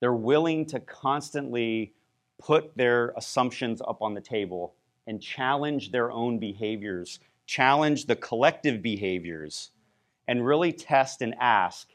They're 0.00 0.12
willing 0.12 0.66
to 0.66 0.80
constantly 0.80 1.94
put 2.38 2.76
their 2.76 3.14
assumptions 3.16 3.80
up 3.80 4.02
on 4.02 4.14
the 4.14 4.20
table 4.20 4.74
and 5.06 5.22
challenge 5.22 5.90
their 5.92 6.10
own 6.10 6.38
behaviors, 6.38 7.20
challenge 7.46 8.06
the 8.06 8.16
collective 8.16 8.82
behaviors, 8.82 9.70
and 10.28 10.44
really 10.44 10.72
test 10.72 11.22
and 11.22 11.34
ask 11.40 11.88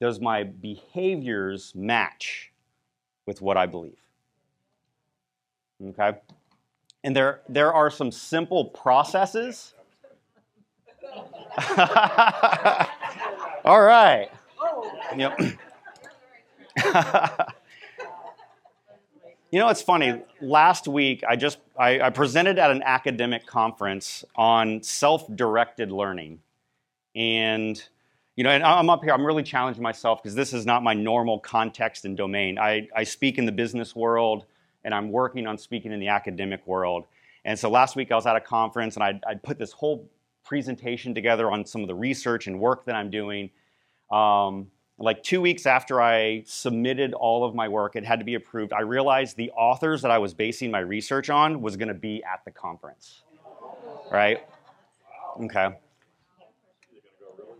does 0.00 0.20
my 0.20 0.44
behaviors 0.44 1.72
match 1.74 2.52
with 3.26 3.42
what 3.42 3.56
I 3.56 3.66
believe? 3.66 3.98
Okay? 5.84 6.18
And 7.04 7.16
there, 7.16 7.40
there 7.48 7.72
are 7.72 7.90
some 7.90 8.12
simple 8.12 8.66
processes. 8.66 9.74
All 13.64 13.82
right. 13.82 14.28
Oh. 14.60 14.90
Yep. 15.16 15.40
you 19.50 19.58
know, 19.58 19.68
it's 19.68 19.82
funny. 19.82 20.22
Last 20.40 20.86
week, 20.86 21.24
I 21.28 21.36
just 21.36 21.58
I, 21.78 22.00
I 22.00 22.10
presented 22.10 22.58
at 22.58 22.70
an 22.70 22.82
academic 22.82 23.46
conference 23.46 24.24
on 24.36 24.82
self-directed 24.82 25.90
learning, 25.90 26.40
and 27.14 27.82
you 28.36 28.44
know, 28.44 28.50
and 28.50 28.62
I'm 28.62 28.90
up 28.90 29.02
here. 29.02 29.12
I'm 29.12 29.26
really 29.26 29.42
challenging 29.42 29.82
myself 29.82 30.22
because 30.22 30.34
this 30.34 30.52
is 30.52 30.66
not 30.66 30.82
my 30.82 30.94
normal 30.94 31.40
context 31.40 32.04
and 32.04 32.16
domain. 32.16 32.58
I, 32.58 32.88
I 32.94 33.04
speak 33.04 33.38
in 33.38 33.46
the 33.46 33.52
business 33.52 33.96
world, 33.96 34.44
and 34.84 34.94
I'm 34.94 35.10
working 35.10 35.46
on 35.46 35.58
speaking 35.58 35.92
in 35.92 36.00
the 36.00 36.08
academic 36.08 36.66
world. 36.66 37.06
And 37.44 37.58
so 37.58 37.70
last 37.70 37.96
week 37.96 38.12
I 38.12 38.14
was 38.14 38.26
at 38.26 38.36
a 38.36 38.40
conference, 38.40 38.96
and 38.96 39.02
I 39.02 39.20
I 39.26 39.34
put 39.34 39.58
this 39.58 39.72
whole 39.72 40.08
presentation 40.44 41.14
together 41.14 41.50
on 41.50 41.66
some 41.66 41.82
of 41.82 41.88
the 41.88 41.94
research 41.94 42.46
and 42.46 42.60
work 42.60 42.84
that 42.86 42.94
I'm 42.94 43.10
doing. 43.10 43.50
Um, 44.10 44.70
like 44.98 45.22
two 45.22 45.40
weeks 45.40 45.64
after 45.64 46.02
I 46.02 46.42
submitted 46.44 47.14
all 47.14 47.44
of 47.44 47.54
my 47.54 47.68
work, 47.68 47.94
it 47.94 48.04
had 48.04 48.18
to 48.18 48.24
be 48.24 48.34
approved. 48.34 48.72
I 48.72 48.80
realized 48.80 49.36
the 49.36 49.50
authors 49.52 50.02
that 50.02 50.10
I 50.10 50.18
was 50.18 50.34
basing 50.34 50.72
my 50.72 50.80
research 50.80 51.30
on 51.30 51.62
was 51.62 51.76
going 51.76 51.88
to 51.88 51.94
be 51.94 52.22
at 52.24 52.44
the 52.44 52.50
conference. 52.50 53.22
Right? 54.10 54.42
Okay. 55.40 55.76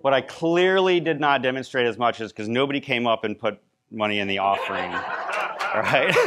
What 0.01 0.15
I 0.15 0.21
clearly 0.21 0.99
did 0.99 1.21
not 1.21 1.43
demonstrate 1.43 1.87
as 1.87 1.97
much 1.97 2.21
is 2.21 2.33
because 2.33 2.49
nobody 2.49 2.81
came 2.81 3.07
up 3.07 3.25
and 3.25 3.39
put 3.39 3.61
money 3.91 4.19
in 4.19 4.27
the 4.27 4.39
offering. 4.39 4.91
right? 5.75 6.15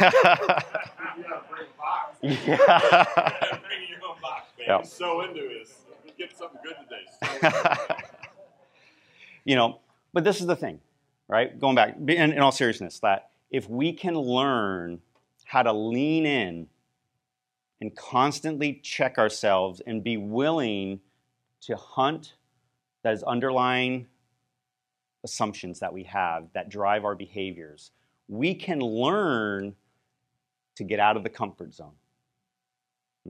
yeah. 2.22 3.04
Bring 3.60 3.88
your 3.88 3.98
box, 4.22 4.48
man. 4.58 4.66
Yep. 4.66 4.86
so 4.86 5.22
into 5.22 5.42
this. 5.42 5.74
Get 6.16 6.36
something 6.36 6.60
good 6.62 6.76
today. 6.88 7.78
you 9.44 9.56
know, 9.56 9.80
but 10.12 10.24
this 10.24 10.40
is 10.40 10.46
the 10.46 10.56
thing 10.56 10.80
right? 11.28 11.58
Going 11.58 11.74
back, 11.74 11.96
in, 11.96 12.32
in 12.32 12.38
all 12.38 12.52
seriousness, 12.52 12.98
that 13.00 13.30
if 13.50 13.68
we 13.68 13.92
can 13.92 14.14
learn 14.14 15.00
how 15.44 15.62
to 15.62 15.72
lean 15.72 16.26
in 16.26 16.66
and 17.80 17.94
constantly 17.96 18.80
check 18.82 19.18
ourselves 19.18 19.80
and 19.86 20.02
be 20.02 20.16
willing 20.16 21.00
to 21.62 21.76
hunt 21.76 22.34
those 23.02 23.22
underlying 23.22 24.06
assumptions 25.24 25.80
that 25.80 25.92
we 25.92 26.04
have 26.04 26.46
that 26.54 26.68
drive 26.68 27.04
our 27.04 27.14
behaviors, 27.14 27.90
we 28.28 28.54
can 28.54 28.80
learn 28.80 29.74
to 30.76 30.84
get 30.84 30.98
out 31.00 31.16
of 31.16 31.22
the 31.22 31.28
comfort 31.28 31.74
zone. 31.74 31.92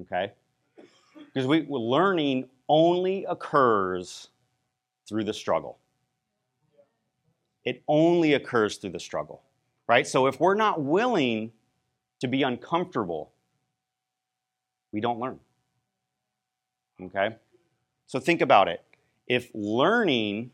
Okay? 0.01 0.33
Because 1.17 1.47
we, 1.47 1.67
learning 1.69 2.49
only 2.69 3.25
occurs 3.25 4.29
through 5.09 5.25
the 5.25 5.35
struggle 5.35 5.79
it 7.65 7.83
only 7.89 8.35
occurs 8.35 8.77
through 8.77 8.91
the 8.91 9.01
struggle, 9.01 9.43
right? 9.87 10.07
So 10.07 10.27
if 10.27 10.41
we're 10.41 10.55
not 10.55 10.83
willing 10.83 11.53
to 12.21 12.29
be 12.29 12.43
uncomfortable, 12.43 13.33
we 14.93 15.01
don't 15.01 15.19
learn. 15.19 15.39
Okay? 17.03 17.37
So 18.07 18.19
think 18.19 18.41
about 18.41 18.69
it. 18.69 18.83
If 19.27 19.51
learning 19.55 20.51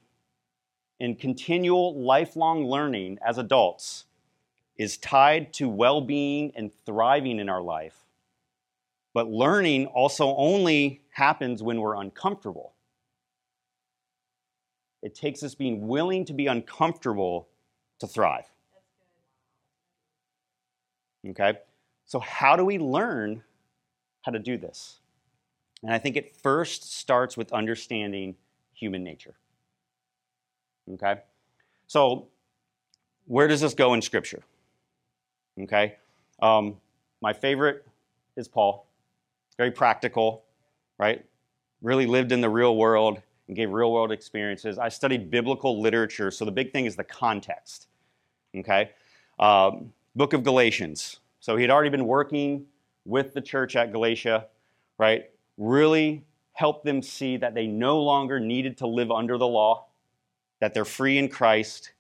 and 1.00 1.18
continual 1.18 2.00
lifelong 2.00 2.66
learning 2.66 3.18
as 3.26 3.38
adults 3.38 4.04
is 4.76 4.96
tied 4.96 5.52
to 5.54 5.68
well 5.68 6.00
being 6.00 6.52
and 6.54 6.70
thriving 6.86 7.38
in 7.38 7.48
our 7.48 7.62
life, 7.62 8.04
but 9.14 9.28
learning 9.28 9.86
also 9.86 10.36
only 10.36 11.00
happens 11.10 11.62
when 11.62 11.80
we're 11.80 12.00
uncomfortable 12.00 12.72
it 15.02 15.14
takes 15.14 15.42
us 15.42 15.54
being 15.54 15.86
willing 15.86 16.24
to 16.24 16.32
be 16.32 16.46
uncomfortable 16.46 17.48
to 18.00 18.06
thrive. 18.06 18.46
Okay? 21.28 21.58
So, 22.06 22.20
how 22.20 22.56
do 22.56 22.64
we 22.64 22.78
learn 22.78 23.42
how 24.22 24.32
to 24.32 24.38
do 24.38 24.56
this? 24.56 24.98
And 25.82 25.92
I 25.92 25.98
think 25.98 26.16
it 26.16 26.34
first 26.36 26.92
starts 26.98 27.36
with 27.36 27.52
understanding 27.52 28.34
human 28.74 29.04
nature. 29.04 29.34
Okay? 30.94 31.20
So, 31.86 32.28
where 33.26 33.46
does 33.46 33.60
this 33.60 33.74
go 33.74 33.94
in 33.94 34.02
Scripture? 34.02 34.42
Okay? 35.60 35.96
Um, 36.40 36.76
my 37.20 37.32
favorite 37.32 37.86
is 38.36 38.48
Paul. 38.48 38.86
Very 39.56 39.70
practical, 39.70 40.44
right? 40.98 41.24
Really 41.82 42.06
lived 42.06 42.32
in 42.32 42.40
the 42.40 42.48
real 42.48 42.76
world 42.76 43.22
and 43.48 43.56
gave 43.56 43.70
real 43.70 43.92
world 43.92 44.12
experiences. 44.12 44.78
I 44.78 44.88
studied 44.88 45.30
biblical 45.30 45.80
literature, 45.80 46.30
so 46.30 46.44
the 46.44 46.52
big 46.52 46.72
thing 46.72 46.86
is 46.86 46.96
the 46.96 47.04
context. 47.04 47.88
Okay? 48.54 48.90
Um, 49.38 49.92
Book 50.14 50.32
of 50.32 50.44
Galatians. 50.44 51.20
So 51.40 51.56
he 51.56 51.62
had 51.62 51.70
already 51.70 51.90
been 51.90 52.06
working 52.06 52.66
with 53.04 53.32
the 53.32 53.40
church 53.40 53.74
at 53.76 53.92
Galatia, 53.92 54.46
right? 54.98 55.30
Really 55.56 56.24
helped 56.52 56.84
them 56.84 57.02
see 57.02 57.36
that 57.36 57.54
they 57.54 57.66
no 57.66 58.00
longer 58.00 58.40
needed 58.40 58.76
to 58.78 58.86
live 58.86 59.10
under 59.10 59.38
the 59.38 59.46
law, 59.46 59.86
that 60.60 60.74
they're 60.74 60.84
free 60.84 61.16
in 61.18 61.28
Christ. 61.28 61.92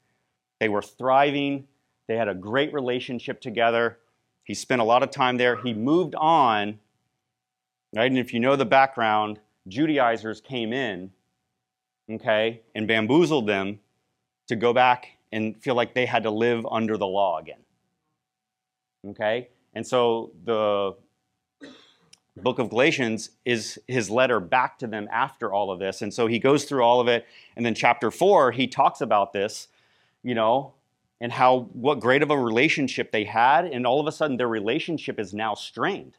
They 0.58 0.68
were 0.68 0.82
thriving. 0.82 1.68
They 2.08 2.16
had 2.16 2.28
a 2.28 2.34
great 2.34 2.72
relationship 2.72 3.40
together. 3.40 3.98
He 4.42 4.54
spent 4.54 4.80
a 4.80 4.84
lot 4.84 5.02
of 5.02 5.10
time 5.10 5.36
there. 5.36 5.56
He 5.56 5.72
moved 5.74 6.14
on, 6.16 6.78
right? 7.94 8.10
And 8.10 8.18
if 8.18 8.34
you 8.34 8.40
know 8.40 8.56
the 8.56 8.64
background, 8.64 9.38
Judaizers 9.68 10.40
came 10.40 10.72
in, 10.72 11.12
okay, 12.10 12.62
and 12.74 12.86
bamboozled 12.86 13.46
them 13.46 13.80
to 14.48 14.56
go 14.56 14.72
back 14.72 15.18
and 15.32 15.60
feel 15.62 15.74
like 15.74 15.94
they 15.94 16.06
had 16.06 16.22
to 16.22 16.30
live 16.30 16.66
under 16.70 16.96
the 16.96 17.06
law 17.06 17.38
again. 17.38 17.60
Okay? 19.06 19.48
And 19.74 19.86
so 19.86 20.32
the 20.44 20.96
book 22.36 22.58
of 22.58 22.70
Galatians 22.70 23.30
is 23.44 23.78
his 23.86 24.10
letter 24.10 24.40
back 24.40 24.78
to 24.78 24.86
them 24.86 25.08
after 25.12 25.52
all 25.52 25.70
of 25.70 25.78
this. 25.78 26.02
And 26.02 26.12
so 26.12 26.26
he 26.26 26.38
goes 26.38 26.64
through 26.64 26.82
all 26.82 27.00
of 27.00 27.08
it. 27.08 27.26
And 27.56 27.64
then 27.64 27.74
chapter 27.74 28.10
four, 28.10 28.52
he 28.52 28.66
talks 28.66 29.00
about 29.00 29.32
this, 29.32 29.68
you 30.22 30.34
know, 30.34 30.74
and 31.20 31.32
how 31.32 31.68
what 31.72 32.00
great 32.00 32.22
of 32.22 32.30
a 32.30 32.38
relationship 32.38 33.12
they 33.12 33.24
had. 33.24 33.66
And 33.66 33.86
all 33.86 34.00
of 34.00 34.06
a 34.06 34.12
sudden, 34.12 34.36
their 34.36 34.48
relationship 34.48 35.18
is 35.18 35.34
now 35.34 35.54
strained. 35.54 36.16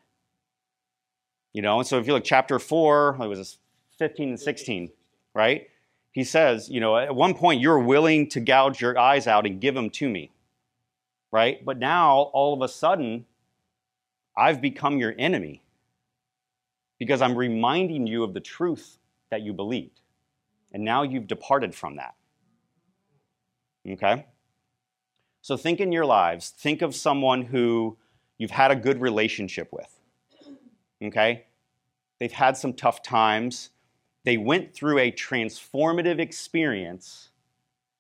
You 1.54 1.64
know, 1.64 1.80
and 1.80 1.88
so 1.88 1.98
if 1.98 2.06
you 2.06 2.14
look 2.14 2.24
chapter 2.24 2.60
four, 2.60 3.18
it 3.20 3.28
was 3.28 3.58
15 3.98 4.30
and 4.30 4.40
16, 4.40 4.92
right? 5.34 5.68
He 6.12 6.24
says, 6.24 6.70
you 6.70 6.80
know, 6.80 6.98
at 6.98 7.14
one 7.14 7.34
point 7.34 7.62
you're 7.62 7.80
willing 7.80 8.30
to 8.30 8.40
gouge 8.40 8.82
your 8.82 8.98
eyes 8.98 9.28
out 9.28 9.46
and 9.46 9.62
give 9.62 9.76
them 9.76 9.90
to 9.92 10.10
me, 10.10 10.32
right? 11.32 11.64
But 11.64 11.78
now 11.78 12.32
all 12.34 12.54
of 12.54 12.62
a 12.62 12.68
sudden, 12.68 13.26
I've 14.36 14.62
become 14.62 14.98
your 14.98 15.14
enemy 15.18 15.62
because 16.98 17.22
I'm 17.22 17.36
reminding 17.36 18.08
you 18.08 18.24
of 18.24 18.34
the 18.34 18.40
truth 18.40 18.98
that 19.30 19.42
you 19.42 19.54
believed. 19.54 20.02
And 20.72 20.84
now 20.84 21.04
you've 21.04 21.28
departed 21.28 21.74
from 21.74 21.96
that. 21.96 22.16
Okay? 23.88 24.26
So 25.42 25.58
think 25.58 25.80
in 25.80 25.92
your 25.92 26.06
lives, 26.06 26.50
think 26.50 26.82
of 26.82 26.94
someone 26.96 27.44
who 27.44 27.98
you've 28.38 28.52
had 28.52 28.72
a 28.72 28.76
good 28.76 29.02
relationship 29.02 29.70
with. 29.72 30.00
Okay? 31.02 31.46
They've 32.20 32.32
had 32.32 32.58
some 32.58 32.74
tough 32.74 33.02
times. 33.02 33.70
They 34.30 34.38
went 34.38 34.76
through 34.76 35.00
a 35.00 35.12
transformative 35.12 36.20
experience 36.20 37.30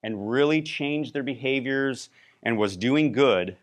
and 0.04 0.30
really 0.30 0.62
changed 0.62 1.16
their 1.16 1.24
behaviors 1.24 2.12
and 2.44 2.56
was 2.56 2.78
doing 2.78 3.12
good. 3.12 3.58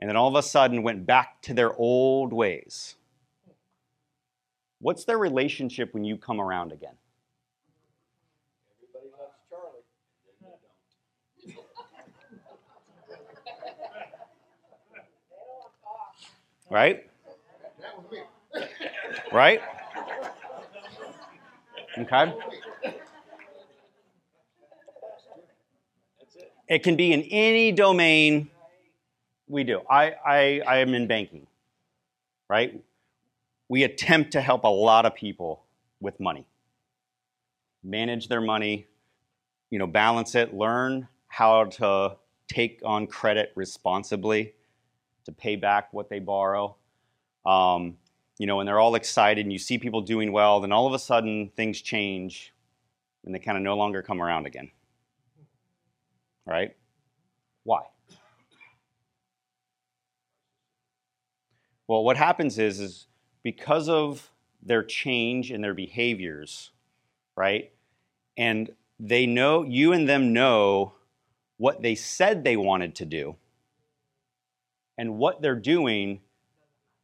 And 0.00 0.10
then 0.10 0.18
all 0.18 0.28
of 0.28 0.34
a 0.34 0.42
sudden 0.42 0.82
went 0.82 1.06
back 1.06 1.40
to 1.44 1.54
their 1.54 1.74
old 1.74 2.34
ways. 2.34 2.96
What's 4.82 5.06
their 5.06 5.16
relationship 5.16 5.94
when 5.94 6.04
you 6.04 6.18
come 6.18 6.42
around 6.42 6.72
again? 6.72 6.92
Everybody 8.76 9.06
loves 9.18 9.32
Charlie. 9.48 9.80
Right? 16.68 17.08
That 17.80 17.96
was 17.96 18.12
me. 18.12 18.18
Right? 19.32 19.62
Okay. 21.98 22.34
It 26.68 26.84
can 26.84 26.96
be 26.96 27.12
in 27.12 27.22
any 27.22 27.72
domain 27.72 28.50
we 29.48 29.64
do. 29.64 29.80
I, 29.90 30.14
I, 30.24 30.62
I 30.66 30.76
am 30.78 30.94
in 30.94 31.08
banking, 31.08 31.48
right? 32.48 32.80
We 33.68 33.82
attempt 33.82 34.32
to 34.32 34.40
help 34.40 34.62
a 34.62 34.68
lot 34.68 35.04
of 35.04 35.14
people 35.14 35.64
with 36.00 36.20
money, 36.20 36.46
manage 37.82 38.28
their 38.28 38.40
money, 38.40 38.86
you 39.70 39.78
know, 39.78 39.88
balance 39.88 40.36
it, 40.36 40.54
learn 40.54 41.08
how 41.26 41.64
to 41.64 42.16
take 42.46 42.80
on 42.84 43.08
credit 43.08 43.52
responsibly, 43.56 44.54
to 45.24 45.32
pay 45.32 45.56
back 45.56 45.92
what 45.92 46.08
they 46.08 46.20
borrow. 46.20 46.76
Um, 47.44 47.96
you 48.40 48.46
know, 48.46 48.58
and 48.58 48.66
they're 48.66 48.80
all 48.80 48.94
excited 48.94 49.44
and 49.44 49.52
you 49.52 49.58
see 49.58 49.76
people 49.76 50.00
doing 50.00 50.32
well, 50.32 50.60
then 50.60 50.72
all 50.72 50.86
of 50.86 50.94
a 50.94 50.98
sudden 50.98 51.50
things 51.56 51.82
change 51.82 52.54
and 53.22 53.34
they 53.34 53.38
kind 53.38 53.58
of 53.58 53.62
no 53.62 53.76
longer 53.76 54.00
come 54.00 54.22
around 54.22 54.46
again. 54.46 54.70
Right? 56.46 56.74
Why? 57.64 57.82
Well, 61.86 62.02
what 62.02 62.16
happens 62.16 62.58
is, 62.58 62.80
is 62.80 63.06
because 63.42 63.90
of 63.90 64.30
their 64.62 64.84
change 64.84 65.52
in 65.52 65.60
their 65.60 65.74
behaviors, 65.74 66.70
right? 67.36 67.70
And 68.38 68.70
they 68.98 69.26
know, 69.26 69.64
you 69.64 69.92
and 69.92 70.08
them 70.08 70.32
know 70.32 70.94
what 71.58 71.82
they 71.82 71.94
said 71.94 72.42
they 72.42 72.56
wanted 72.56 72.94
to 72.94 73.04
do, 73.04 73.36
and 74.96 75.18
what 75.18 75.42
they're 75.42 75.54
doing 75.54 76.22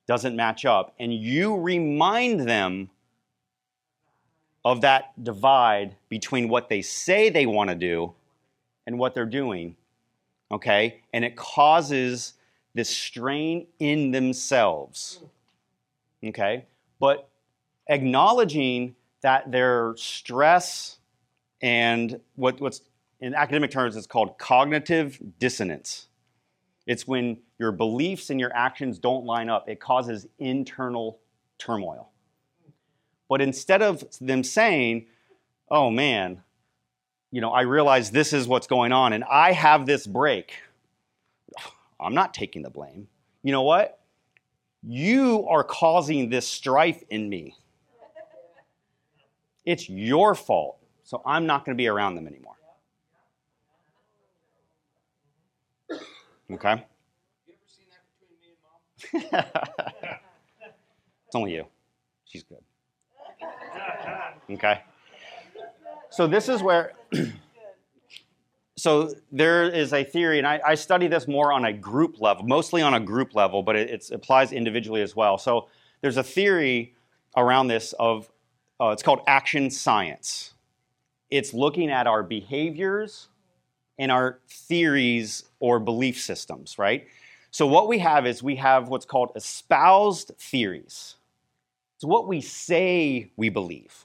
doesn't 0.07 0.37
match 0.37 0.65
up, 0.65 0.95
and 0.99 1.13
you 1.13 1.57
remind 1.57 2.49
them 2.49 2.91
of 4.65 4.81
that 4.81 5.23
divide 5.23 5.97
between 6.09 6.49
what 6.49 6.69
they 6.69 6.83
say 6.83 7.29
they 7.29 7.47
want 7.47 7.71
to 7.71 7.77
do 7.77 8.13
and 8.87 8.99
what 8.99 9.15
they're 9.15 9.25
doing, 9.25 9.77
okay? 10.51 11.01
And 11.13 11.25
it 11.25 11.37
causes 11.37 12.35
this 12.75 12.89
strain 12.89 13.67
in 13.79 14.11
themselves, 14.11 15.21
okay? 16.25 16.67
But 16.99 17.29
acknowledging 17.89 18.95
that 19.23 19.51
their 19.51 19.95
stress 19.97 20.99
and 21.63 22.21
what, 22.35 22.61
what's 22.61 22.81
in 23.21 23.35
academic 23.35 23.71
terms 23.71 23.97
is 23.97 24.07
called 24.07 24.37
cognitive 24.39 25.19
dissonance. 25.39 26.09
It's 26.87 27.07
when 27.07 27.39
your 27.59 27.73
beliefs 27.73 28.31
and 28.31 28.39
your 28.39 28.55
actions 28.55 28.99
don't 28.99 29.25
line 29.25 29.49
up, 29.49 29.69
it 29.69 29.81
causes 29.81 30.27
internal 30.39 31.19
turmoil. 31.59 32.11
But 33.29 33.41
instead 33.41 33.83
of 33.83 34.05
them 34.21 34.45
saying, 34.45 35.07
oh 35.69 35.91
man, 35.91 36.43
you 37.33 37.41
know, 37.41 37.51
I 37.51 37.63
realize 37.63 38.11
this 38.11 38.33
is 38.33 38.47
what's 38.47 38.69
going 38.69 38.93
on 38.93 39.13
and 39.13 39.25
I 39.25 39.53
have 39.53 39.85
this 39.85 40.07
break, 40.07 40.55
I'm 42.01 42.15
not 42.15 42.35
taking 42.35 42.63
the 42.63 42.71
blame. 42.71 43.09
You 43.43 43.53
know 43.53 43.63
what? 43.63 44.01
You 44.83 45.47
are 45.49 45.65
causing 45.65 46.31
this 46.31 46.47
strife 46.47 47.03
in 47.11 47.29
me. 47.29 47.57
It's 49.65 49.89
your 49.89 50.37
fault, 50.37 50.79
so 51.03 51.21
I'm 51.27 51.47
not 51.47 51.65
going 51.65 51.77
to 51.77 51.81
be 51.81 51.89
around 51.89 52.15
them 52.15 52.29
anymore. 52.29 52.55
Okay? 55.91 56.01
You 56.01 56.01
ever 56.01 56.01
seen 56.01 56.01
that 56.01 56.01
between 56.01 56.01
me 56.01 56.01
and 56.01 56.36
mom? 56.49 56.83
it's 59.13 59.35
only 61.35 61.55
you. 61.55 61.67
She's 62.25 62.43
good. 62.43 62.59
Okay? 64.51 64.81
So, 66.11 66.27
this 66.27 66.49
is 66.49 66.63
where. 66.63 66.93
so, 68.77 69.13
there 69.33 69.69
is 69.69 69.93
a 69.93 70.05
theory, 70.05 70.39
and 70.39 70.47
I, 70.47 70.61
I, 70.65 70.75
study 70.75 71.09
this 71.09 71.29
more 71.29 71.53
on 71.53 71.65
a 71.65 71.73
group 71.73 72.21
level, 72.21 72.45
mostly 72.45 72.83
on 72.83 72.95
a 72.95 73.01
group 73.01 73.35
level, 73.35 73.63
but 73.63 73.77
it, 73.77 73.91
it 73.91 74.11
applies 74.13 74.53
individually 74.53 75.03
as 75.03 75.15
well. 75.15 75.37
So, 75.39 75.69
there's 76.01 76.17
a 76.17 76.23
theory 76.23 76.95
around 77.37 77.69
this 77.69 77.93
of 77.99 78.31
uh, 78.81 78.89
it's 78.89 79.03
called 79.03 79.21
action 79.27 79.71
science. 79.71 80.55
It's 81.31 81.53
looking 81.53 81.91
at 81.91 82.07
our 82.07 82.23
behaviors 82.23 83.29
and 83.99 84.13
our 84.13 84.41
theories 84.49 85.45
or 85.61 85.79
belief 85.81 86.21
systems, 86.21 86.79
right? 86.79 87.07
So, 87.51 87.67
what 87.67 87.89
we 87.89 87.99
have 88.01 88.27
is 88.27 88.43
we 88.43 88.57
have 88.57 88.89
what's 88.89 89.07
called 89.07 89.33
espoused 89.35 90.33
theories. 90.39 91.17
It's 91.97 92.05
what 92.05 92.29
we 92.29 92.43
say 92.43 93.31
we 93.37 93.49
believe. 93.49 94.05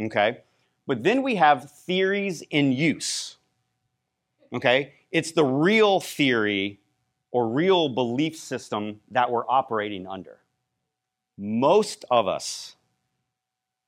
Okay? 0.00 0.42
But 0.86 1.02
then 1.02 1.22
we 1.22 1.36
have 1.36 1.70
theories 1.70 2.42
in 2.50 2.72
use. 2.72 3.36
Okay? 4.52 4.92
It's 5.10 5.32
the 5.32 5.44
real 5.44 6.00
theory 6.00 6.80
or 7.30 7.48
real 7.48 7.88
belief 7.88 8.36
system 8.36 9.00
that 9.10 9.30
we're 9.30 9.48
operating 9.48 10.06
under. 10.06 10.38
Most 11.38 12.04
of 12.10 12.28
us, 12.28 12.76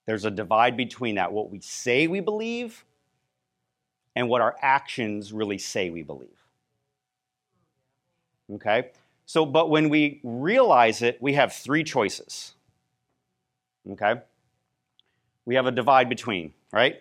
there's 0.06 0.24
a 0.24 0.30
divide 0.30 0.76
between 0.76 1.16
that, 1.16 1.32
what 1.32 1.50
we 1.50 1.60
say 1.60 2.06
we 2.06 2.20
believe 2.20 2.84
and 4.18 4.28
what 4.28 4.40
our 4.40 4.56
actions 4.60 5.32
really 5.32 5.58
say 5.58 5.90
we 5.90 6.02
believe. 6.02 6.42
Okay? 8.52 8.90
So, 9.26 9.46
but 9.46 9.70
when 9.70 9.90
we 9.90 10.18
realize 10.24 11.02
it, 11.02 11.22
we 11.22 11.34
have 11.34 11.52
three 11.52 11.84
choices. 11.84 12.54
Okay? 13.88 14.20
We 15.44 15.54
have 15.54 15.66
a 15.66 15.70
divide 15.70 16.08
between, 16.08 16.52
right? 16.72 17.00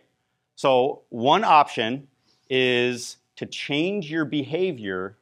So, 0.56 1.02
one 1.10 1.44
option 1.44 2.08
is 2.52 3.18
to 3.38 3.48
change 3.48 4.12
your 4.12 4.26
behavior 4.26 5.18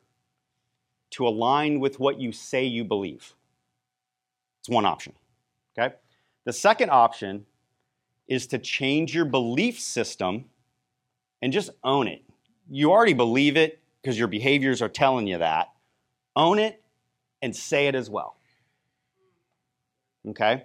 to 1.12 1.25
align 1.25 1.79
with 1.79 1.97
what 1.97 2.19
you 2.19 2.34
say 2.34 2.65
you 2.65 2.84
believe. 2.84 3.34
It's 4.60 4.67
one 4.67 4.86
option. 4.86 5.13
Okay? 5.79 5.95
The 6.43 6.51
second 6.51 6.89
option 6.89 7.45
is 8.27 8.47
to 8.47 8.60
change 8.60 9.15
your 9.15 9.23
belief 9.23 9.79
system 9.79 10.49
and 11.45 11.53
just 11.53 11.69
own 11.84 12.08
it. 12.08 12.23
You 12.71 12.89
already 12.91 13.13
believe 13.13 13.55
it 13.55 13.79
because 14.01 14.17
your 14.17 14.27
behaviors 14.27 14.81
are 14.81 14.89
telling 14.89 15.27
you 15.27 15.38
that. 15.38 15.71
Own 16.36 16.58
it 16.58 16.81
and 17.39 17.55
say 17.55 17.86
it 17.86 17.93
as 17.93 18.10
well. 18.10 18.36
Okay? 20.27 20.63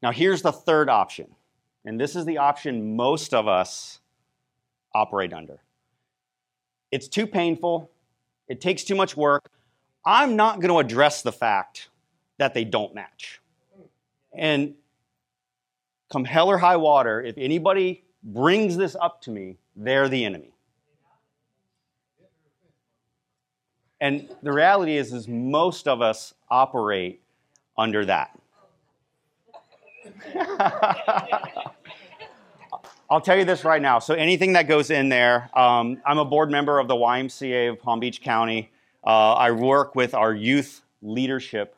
Now, 0.00 0.12
here's 0.12 0.40
the 0.40 0.52
third 0.52 0.88
option, 0.88 1.34
and 1.84 2.00
this 2.00 2.14
is 2.14 2.26
the 2.26 2.38
option 2.38 2.94
most 2.94 3.34
of 3.34 3.48
us 3.48 3.98
operate 4.94 5.32
under. 5.32 5.58
It's 6.92 7.08
too 7.08 7.26
painful, 7.26 7.90
it 8.46 8.60
takes 8.60 8.84
too 8.84 8.94
much 8.94 9.16
work. 9.16 9.50
I'm 10.04 10.36
not 10.36 10.60
going 10.60 10.72
to 10.72 10.78
address 10.78 11.22
the 11.22 11.32
fact 11.32 11.88
that 12.38 12.54
they 12.54 12.62
don't 12.62 12.94
match. 12.94 13.40
And 14.32 14.74
come 16.08 16.24
hell 16.24 16.48
or 16.48 16.58
high 16.58 16.76
water, 16.76 17.20
if 17.20 17.36
anybody 17.36 18.04
brings 18.22 18.76
this 18.76 18.94
up 18.94 19.22
to 19.22 19.32
me, 19.32 19.56
they're 19.80 20.08
the 20.08 20.24
enemy. 20.24 20.52
And 24.00 24.28
the 24.42 24.52
reality 24.52 24.96
is, 24.96 25.12
is 25.12 25.26
most 25.28 25.86
of 25.88 26.00
us 26.00 26.32
operate 26.50 27.20
under 27.76 28.04
that. 28.06 28.38
I'll 33.10 33.20
tell 33.20 33.36
you 33.36 33.44
this 33.44 33.64
right 33.64 33.82
now. 33.82 33.98
So 33.98 34.14
anything 34.14 34.52
that 34.52 34.68
goes 34.68 34.90
in 34.90 35.08
there, 35.08 35.50
um, 35.58 36.00
I'm 36.06 36.18
a 36.18 36.24
board 36.24 36.50
member 36.50 36.78
of 36.78 36.86
the 36.86 36.94
YMCA 36.94 37.70
of 37.70 37.80
Palm 37.80 38.00
Beach 38.00 38.22
County. 38.22 38.70
Uh, 39.04 39.32
I 39.32 39.50
work 39.50 39.94
with 39.94 40.14
our 40.14 40.34
youth 40.34 40.82
leadership, 41.02 41.74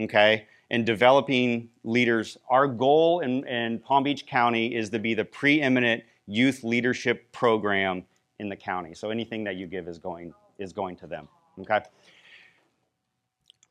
okay, 0.00 0.46
in 0.70 0.84
developing 0.84 1.68
leaders. 1.84 2.36
Our 2.50 2.66
goal 2.66 3.20
in, 3.20 3.46
in 3.46 3.78
Palm 3.78 4.02
Beach 4.02 4.26
County 4.26 4.74
is 4.74 4.90
to 4.90 4.98
be 4.98 5.14
the 5.14 5.24
preeminent 5.24 6.02
youth 6.28 6.62
leadership 6.62 7.32
program 7.32 8.04
in 8.38 8.48
the 8.48 8.56
county. 8.56 8.94
So 8.94 9.10
anything 9.10 9.42
that 9.44 9.56
you 9.56 9.66
give 9.66 9.88
is 9.88 9.98
going 9.98 10.32
is 10.58 10.72
going 10.72 10.96
to 10.96 11.06
them. 11.06 11.28
Okay. 11.60 11.80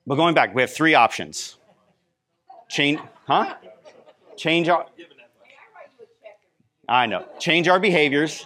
But 0.05 0.15
going 0.15 0.33
back, 0.33 0.55
we 0.55 0.61
have 0.61 0.73
three 0.73 0.95
options. 0.95 1.57
Change, 2.69 2.99
huh? 3.25 3.55
Change 4.35 4.67
our. 4.69 4.85
I 6.89 7.05
know. 7.05 7.25
Change 7.39 7.67
our 7.67 7.79
behaviors, 7.79 8.45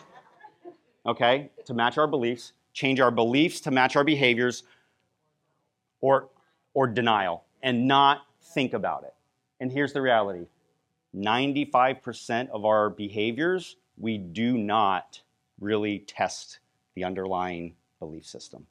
okay, 1.06 1.52
to 1.66 1.74
match 1.74 1.98
our 1.98 2.08
beliefs. 2.08 2.54
Change 2.74 3.00
our 3.00 3.12
beliefs 3.12 3.62
to 3.62 3.72
match 3.72 3.96
our 3.96 4.04
behaviors, 4.04 4.64
or 6.02 6.30
or 6.74 6.88
denial, 6.88 7.44
and 7.62 7.88
not 7.88 8.26
think 8.54 8.74
about 8.74 9.04
it. 9.04 9.14
And 9.60 9.72
here's 9.72 9.94
the 9.94 10.02
reality: 10.02 10.48
95% 11.16 12.50
of 12.50 12.66
our 12.66 12.90
behaviors 12.90 13.76
we 14.02 14.18
do 14.18 14.58
not 14.58 15.22
really 15.60 16.00
test 16.00 16.60
the 16.96 17.04
underlying 17.04 17.76
belief 18.00 18.26
system. 18.26 18.66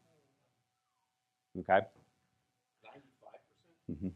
Okay? 1.61 1.87
Mm-hmm. 3.91 4.09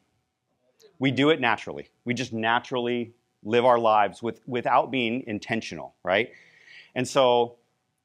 We 0.98 1.10
do 1.10 1.30
it 1.30 1.40
naturally. 1.40 1.88
We 2.04 2.14
just 2.14 2.32
naturally 2.32 3.14
live 3.44 3.64
our 3.64 3.78
lives 3.78 4.22
with, 4.22 4.40
without 4.46 4.90
being 4.90 5.24
intentional, 5.26 5.94
right? 6.02 6.30
And 6.94 7.06
so 7.06 7.56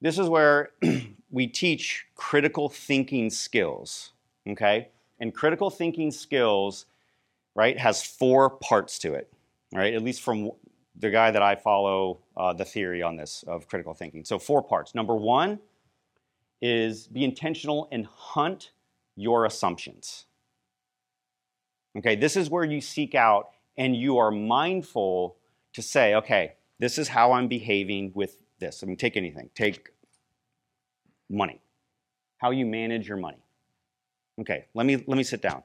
this 0.02 0.20
is 0.20 0.28
where 0.28 0.72
we 1.32 1.48
teach 1.48 2.06
critical 2.16 2.70
thinking 2.70 3.30
skills, 3.30 4.12
okay? 4.48 4.90
And 5.20 5.34
critical 5.34 5.70
thinking 5.70 6.12
skills, 6.12 6.86
right, 7.56 7.78
has 7.78 8.04
four 8.04 8.50
parts 8.50 9.00
to 9.00 9.14
it, 9.14 9.32
right? 9.74 9.94
At 9.94 10.04
least 10.04 10.22
from 10.22 10.52
the 11.00 11.10
guy 11.10 11.32
that 11.32 11.42
I 11.42 11.56
follow, 11.56 12.20
uh, 12.36 12.54
the 12.54 12.66
theory 12.66 13.02
on 13.02 13.16
this 13.16 13.44
of 13.48 13.68
critical 13.68 13.94
thinking. 13.94 14.26
So, 14.26 14.38
four 14.38 14.62
parts. 14.62 14.94
Number 14.94 15.16
one 15.16 15.60
is 16.62 17.08
be 17.08 17.24
intentional 17.24 17.88
and 17.92 18.06
hunt 18.06 18.72
your 19.16 19.46
assumptions. 19.46 20.26
Okay, 21.98 22.16
this 22.16 22.36
is 22.36 22.50
where 22.50 22.64
you 22.64 22.82
seek 22.82 23.16
out 23.16 23.52
and 23.78 23.96
you 23.96 24.18
are 24.18 24.30
mindful 24.30 25.38
to 25.74 25.82
say, 25.82 26.16
okay, 26.16 26.54
this 26.80 26.98
is 26.98 27.08
how 27.08 27.32
I'm 27.32 27.48
behaving 27.48 28.12
with 28.14 28.44
this. 28.60 28.84
I 28.84 28.86
mean, 28.86 28.98
take 28.98 29.18
anything, 29.18 29.50
take 29.56 29.90
money, 31.30 31.62
how 32.38 32.52
you 32.52 32.66
manage 32.66 33.08
your 33.08 33.18
money. 33.18 33.44
Okay, 34.40 34.66
let 34.74 34.86
me, 34.86 34.96
let 34.96 35.18
me 35.18 35.24
sit 35.24 35.42
down. 35.42 35.64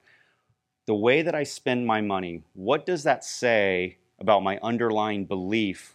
The 0.86 0.94
way 0.94 1.22
that 1.22 1.34
I 1.34 1.44
spend 1.44 1.86
my 1.86 2.00
money, 2.00 2.42
what 2.54 2.86
does 2.86 3.04
that 3.04 3.24
say 3.24 3.98
about 4.18 4.42
my 4.42 4.58
underlying 4.62 5.24
belief 5.24 5.94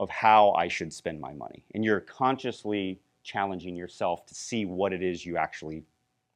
of 0.00 0.10
how 0.10 0.52
I 0.52 0.68
should 0.68 0.92
spend 0.92 1.20
my 1.20 1.32
money? 1.32 1.64
And 1.74 1.84
you're 1.84 2.00
consciously 2.00 3.00
challenging 3.22 3.76
yourself 3.76 4.26
to 4.26 4.34
see 4.34 4.64
what 4.64 4.92
it 4.92 5.02
is 5.02 5.24
you 5.24 5.36
actually 5.36 5.84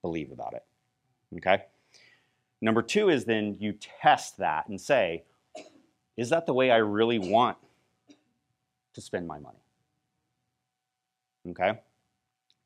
believe 0.02 0.30
about 0.30 0.54
it. 0.54 0.64
Okay? 1.36 1.64
Number 2.60 2.82
two 2.82 3.08
is 3.08 3.24
then 3.24 3.56
you 3.58 3.74
test 4.00 4.38
that 4.38 4.68
and 4.68 4.80
say, 4.80 5.24
is 6.16 6.30
that 6.30 6.46
the 6.46 6.54
way 6.54 6.70
I 6.70 6.78
really 6.78 7.18
want 7.18 7.58
to 8.94 9.00
spend 9.00 9.26
my 9.26 9.38
money? 9.38 9.58
Okay? 11.50 11.78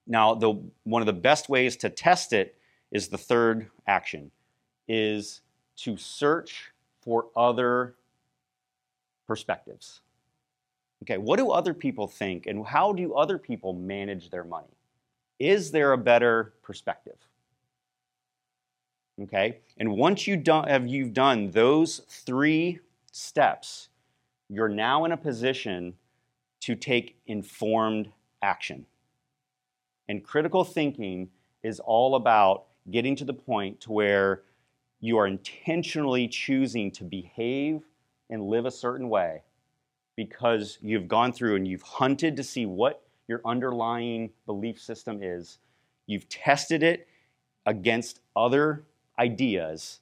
Now, 0.06 0.34
the, 0.34 0.60
one 0.84 1.02
of 1.02 1.06
the 1.06 1.12
best 1.12 1.48
ways 1.48 1.76
to 1.78 1.90
test 1.90 2.32
it 2.32 2.56
is 2.90 3.08
the 3.08 3.18
third 3.18 3.70
action, 3.86 4.30
is 4.88 5.40
to 5.76 5.96
search 5.96 6.72
for 7.00 7.26
other 7.36 7.94
perspectives. 9.30 10.00
Okay, 11.04 11.16
what 11.16 11.38
do 11.38 11.52
other 11.52 11.72
people 11.72 12.08
think 12.08 12.48
and 12.48 12.66
how 12.66 12.92
do 12.92 13.14
other 13.14 13.38
people 13.38 13.72
manage 13.72 14.28
their 14.28 14.42
money? 14.42 14.74
Is 15.38 15.70
there 15.70 15.92
a 15.92 15.98
better 15.98 16.54
perspective? 16.62 17.14
Okay, 19.22 19.58
and 19.78 19.92
once 19.92 20.26
you 20.26 20.36
do, 20.36 20.62
have 20.66 20.88
you've 20.88 21.14
done 21.14 21.52
those 21.52 22.00
three 22.08 22.80
steps, 23.12 23.90
you're 24.48 24.68
now 24.68 25.04
in 25.04 25.12
a 25.12 25.16
position 25.16 25.94
to 26.62 26.74
take 26.74 27.16
informed 27.28 28.10
action. 28.42 28.84
And 30.08 30.24
critical 30.24 30.64
thinking 30.64 31.30
is 31.62 31.78
all 31.78 32.16
about 32.16 32.64
getting 32.90 33.14
to 33.14 33.24
the 33.24 33.32
point 33.32 33.80
to 33.82 33.92
where 33.92 34.42
you 34.98 35.18
are 35.18 35.28
intentionally 35.28 36.26
choosing 36.26 36.90
to 36.90 37.04
behave 37.04 37.84
and 38.30 38.42
live 38.48 38.64
a 38.64 38.70
certain 38.70 39.08
way 39.08 39.42
because 40.16 40.78
you've 40.80 41.08
gone 41.08 41.32
through 41.32 41.56
and 41.56 41.66
you've 41.66 41.82
hunted 41.82 42.36
to 42.36 42.44
see 42.44 42.66
what 42.66 43.02
your 43.28 43.40
underlying 43.44 44.30
belief 44.46 44.80
system 44.80 45.22
is. 45.22 45.58
You've 46.06 46.28
tested 46.28 46.82
it 46.82 47.06
against 47.66 48.20
other 48.34 48.84
ideas, 49.18 50.00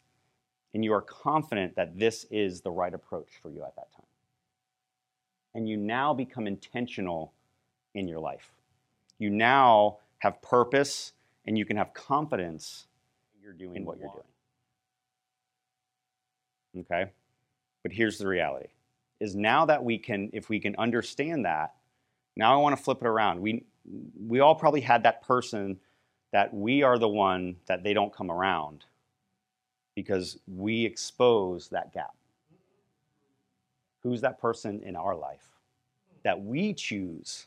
and 0.72 0.84
you 0.84 0.92
are 0.92 1.02
confident 1.02 1.74
that 1.76 1.98
this 1.98 2.24
is 2.30 2.60
the 2.60 2.70
right 2.70 2.94
approach 2.94 3.28
for 3.42 3.50
you 3.50 3.62
at 3.62 3.74
that 3.76 3.92
time. 3.92 4.06
And 5.54 5.68
you 5.68 5.76
now 5.76 6.14
become 6.14 6.46
intentional 6.46 7.32
in 7.94 8.08
your 8.08 8.20
life. 8.20 8.52
You 9.18 9.30
now 9.30 9.98
have 10.18 10.40
purpose 10.40 11.12
and 11.46 11.58
you 11.58 11.64
can 11.64 11.76
have 11.76 11.94
confidence 11.94 12.86
that 13.32 13.42
you're 13.42 13.52
doing 13.52 13.84
what 13.84 13.98
you're 13.98 14.12
doing. 16.74 16.84
Okay? 16.90 17.10
But 17.82 17.92
here's 17.92 18.18
the 18.18 18.26
reality 18.26 18.68
is 19.20 19.34
now 19.34 19.66
that 19.66 19.82
we 19.82 19.98
can, 19.98 20.30
if 20.32 20.48
we 20.48 20.60
can 20.60 20.76
understand 20.76 21.44
that, 21.44 21.74
now 22.36 22.54
I 22.54 22.62
want 22.62 22.76
to 22.76 22.82
flip 22.82 22.98
it 23.00 23.06
around. 23.06 23.40
We, 23.40 23.64
we 24.26 24.40
all 24.40 24.54
probably 24.54 24.80
had 24.80 25.02
that 25.02 25.22
person 25.22 25.78
that 26.32 26.54
we 26.54 26.82
are 26.82 26.98
the 26.98 27.08
one 27.08 27.56
that 27.66 27.82
they 27.82 27.94
don't 27.94 28.12
come 28.12 28.30
around 28.30 28.84
because 29.96 30.38
we 30.46 30.84
expose 30.84 31.68
that 31.70 31.92
gap. 31.92 32.14
Who's 34.04 34.20
that 34.20 34.40
person 34.40 34.80
in 34.84 34.94
our 34.94 35.16
life 35.16 35.48
that 36.22 36.40
we 36.40 36.74
choose 36.74 37.46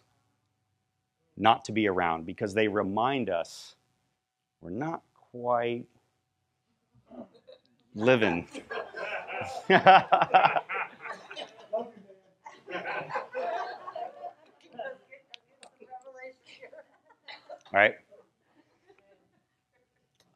not 1.38 1.64
to 1.66 1.72
be 1.72 1.88
around 1.88 2.26
because 2.26 2.54
they 2.54 2.68
remind 2.68 3.30
us 3.30 3.76
we're 4.60 4.70
not 4.70 5.02
quite 5.32 5.86
living. 7.96 8.48
Right? 17.72 17.96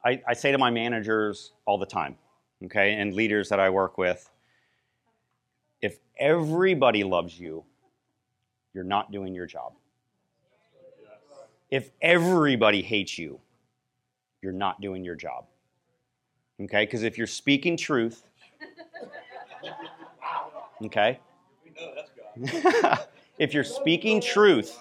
I, 0.04 0.22
I 0.26 0.34
say 0.34 0.52
to 0.52 0.58
my 0.58 0.70
managers 0.70 1.52
all 1.64 1.78
the 1.78 1.86
time, 1.86 2.16
okay, 2.64 2.94
and 2.94 3.14
leaders 3.14 3.48
that 3.48 3.60
I 3.60 3.70
work 3.70 3.98
with, 3.98 4.30
if 5.80 5.98
everybody 6.18 7.04
loves 7.04 7.38
you, 7.38 7.64
you're 8.72 8.84
not 8.84 9.10
doing 9.12 9.34
your 9.34 9.46
job. 9.46 9.72
If 11.70 11.90
everybody 12.00 12.82
hates 12.82 13.18
you, 13.18 13.40
you're 14.42 14.52
not 14.52 14.80
doing 14.80 15.04
your 15.04 15.16
job. 15.16 15.46
Okay? 16.60 16.84
Because 16.84 17.02
if 17.02 17.18
you're 17.18 17.26
speaking 17.26 17.76
truth, 17.76 18.24
okay? 20.84 21.18
if 23.38 23.54
you're 23.54 23.64
speaking 23.64 24.20
truth, 24.20 24.78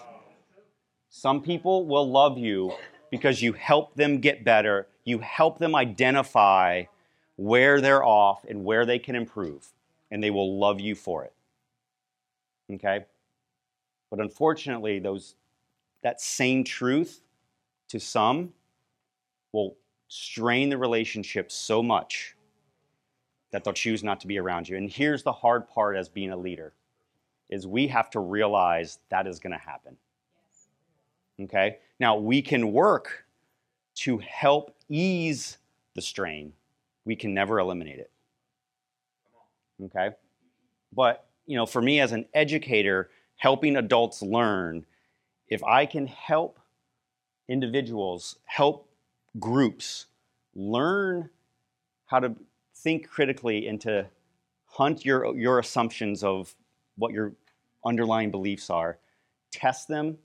some 1.10 1.42
people 1.42 1.86
will 1.86 2.10
love 2.10 2.38
you 2.38 2.74
because 3.10 3.42
you 3.42 3.54
help 3.54 3.96
them 3.96 4.20
get 4.20 4.44
better, 4.44 4.88
you 5.06 5.20
help 5.20 5.58
them 5.60 5.76
identify 5.76 6.84
where 7.38 7.80
they're 7.82 8.04
off 8.04 8.44
and 8.46 8.64
where 8.64 8.86
they 8.86 9.00
can 9.00 9.16
improve, 9.16 9.68
and 10.12 10.24
they 10.24 10.32
will 10.32 10.58
love 10.58 10.80
you 10.80 10.96
for 10.96 11.24
it. 11.24 11.34
Okay? 12.74 13.06
But 14.10 14.20
unfortunately, 14.20 15.00
those 15.00 15.36
that 16.04 16.22
same 16.22 16.64
truth 16.64 17.22
to 17.90 18.00
some 18.00 18.54
will 19.52 19.76
strain 20.08 20.70
the 20.70 20.78
relationship 20.78 21.52
so 21.52 21.82
much 21.82 22.35
that 23.56 23.64
they'll 23.64 23.74
choose 23.74 24.04
not 24.04 24.20
to 24.20 24.28
be 24.28 24.38
around 24.38 24.68
you. 24.68 24.76
And 24.76 24.92
here's 24.92 25.24
the 25.24 25.32
hard 25.32 25.70
part 25.70 25.96
as 25.96 26.10
being 26.10 26.32
a 26.32 26.36
leader 26.36 26.74
is 27.50 27.66
we 27.66 27.88
have 27.88 28.10
to 28.10 28.20
realize 28.20 29.00
that 29.08 29.28
is 29.28 29.40
going 29.40 29.54
to 29.54 29.58
happen. 29.58 29.96
Okay? 31.40 31.78
Now, 31.98 32.18
we 32.18 32.42
can 32.42 32.74
work 32.74 33.24
to 34.00 34.18
help 34.18 34.76
ease 34.90 35.58
the 35.94 36.02
strain. 36.02 36.52
We 37.06 37.16
can 37.16 37.34
never 37.34 37.60
eliminate 37.60 38.00
it. 38.00 38.12
Okay? 39.86 40.10
But, 40.92 41.26
you 41.46 41.56
know, 41.56 41.66
for 41.66 41.82
me 41.82 42.02
as 42.02 42.12
an 42.12 42.26
educator, 42.34 43.10
helping 43.38 43.78
adults 43.78 44.22
learn, 44.22 44.86
if 45.48 45.64
I 45.64 45.86
can 45.86 46.08
help 46.08 46.60
individuals, 47.48 48.36
help 48.44 48.90
groups 49.40 50.08
learn 50.54 51.30
how 52.08 52.20
to 52.20 52.36
think 52.86 53.10
critically 53.10 53.68
and 53.68 53.82
to 53.82 54.06
hunt 54.68 55.04
your, 55.04 55.36
your 55.36 55.58
assumptions 55.58 56.24
of 56.24 56.54
what 56.98 57.12
your 57.12 57.34
underlying 57.84 58.30
beliefs 58.30 58.70
are, 58.70 59.00
test 59.52 59.88
them, 59.88 60.20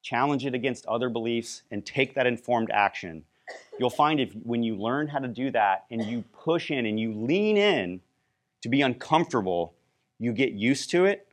challenge 0.00 0.46
it 0.46 0.54
against 0.54 0.86
other 0.86 1.08
beliefs, 1.08 1.62
and 1.72 1.84
take 1.84 2.14
that 2.14 2.24
informed 2.24 2.70
action. 2.70 3.24
You'll 3.80 3.90
find 3.90 4.20
if 4.20 4.32
when 4.44 4.62
you 4.62 4.76
learn 4.76 5.08
how 5.08 5.18
to 5.18 5.26
do 5.26 5.50
that 5.50 5.86
and 5.90 6.04
you 6.04 6.22
push 6.32 6.70
in 6.70 6.86
and 6.86 7.00
you 7.00 7.12
lean 7.12 7.56
in 7.56 8.00
to 8.62 8.68
be 8.68 8.80
uncomfortable, 8.82 9.74
you 10.20 10.32
get 10.32 10.52
used 10.52 10.90
to 10.90 11.04
it 11.04 11.26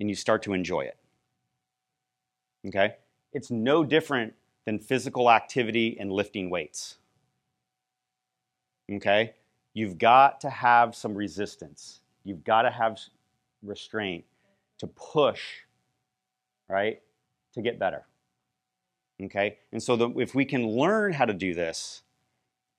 and 0.00 0.08
you 0.08 0.14
start 0.14 0.42
to 0.44 0.54
enjoy 0.54 0.80
it. 0.80 0.96
Okay? 2.66 2.94
It's 3.34 3.50
no 3.50 3.84
different 3.84 4.32
than 4.64 4.78
physical 4.78 5.30
activity 5.30 5.98
and 6.00 6.10
lifting 6.10 6.48
weights. 6.48 6.96
Okay? 8.90 9.34
You've 9.76 9.98
got 9.98 10.40
to 10.40 10.48
have 10.48 10.94
some 10.94 11.14
resistance. 11.14 12.00
You've 12.24 12.42
got 12.44 12.62
to 12.62 12.70
have 12.70 12.98
restraint 13.62 14.24
to 14.78 14.86
push, 14.86 15.42
right, 16.66 17.02
to 17.52 17.60
get 17.60 17.78
better. 17.78 18.06
Okay? 19.22 19.58
And 19.72 19.82
so 19.82 19.94
the, 19.94 20.08
if 20.18 20.34
we 20.34 20.46
can 20.46 20.66
learn 20.66 21.12
how 21.12 21.26
to 21.26 21.34
do 21.34 21.52
this, 21.52 22.04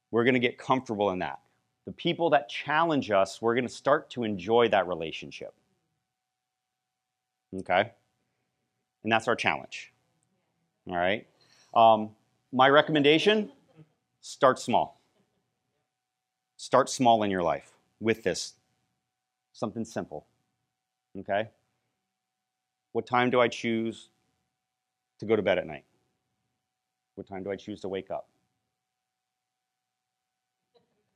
we're 0.10 0.24
going 0.24 0.34
to 0.34 0.40
get 0.40 0.58
comfortable 0.58 1.12
in 1.12 1.20
that. 1.20 1.40
The 1.86 1.92
people 1.92 2.32
that 2.32 2.50
challenge 2.50 3.12
us, 3.12 3.44
we're 3.44 3.54
going 3.54 3.68
to 3.68 3.72
start 3.72 4.10
to 4.12 4.24
enjoy 4.24 4.68
that 4.70 4.88
relationship. 4.88 5.54
Okay? 7.60 7.92
And 9.04 9.12
that's 9.12 9.28
our 9.28 9.36
challenge. 9.36 9.94
All 10.90 10.98
right? 10.98 11.28
Um, 11.76 12.10
my 12.52 12.70
recommendation 12.70 13.52
start 14.22 14.58
small. 14.58 14.97
Start 16.58 16.90
small 16.90 17.22
in 17.24 17.32
your 17.32 17.44
life 17.44 17.72
with 18.00 18.24
this. 18.24 18.54
Something 19.54 19.86
simple. 19.86 20.26
Okay? 21.18 21.50
What 22.92 23.06
time 23.06 23.30
do 23.30 23.40
I 23.40 23.48
choose 23.48 24.10
to 25.20 25.26
go 25.26 25.36
to 25.36 25.42
bed 25.42 25.60
at 25.60 25.68
night? 25.68 25.86
What 27.16 27.28
time 27.28 27.44
do 27.44 27.52
I 27.52 27.56
choose 27.56 27.82
to 27.82 27.88
wake 27.88 28.12
up? 28.12 28.28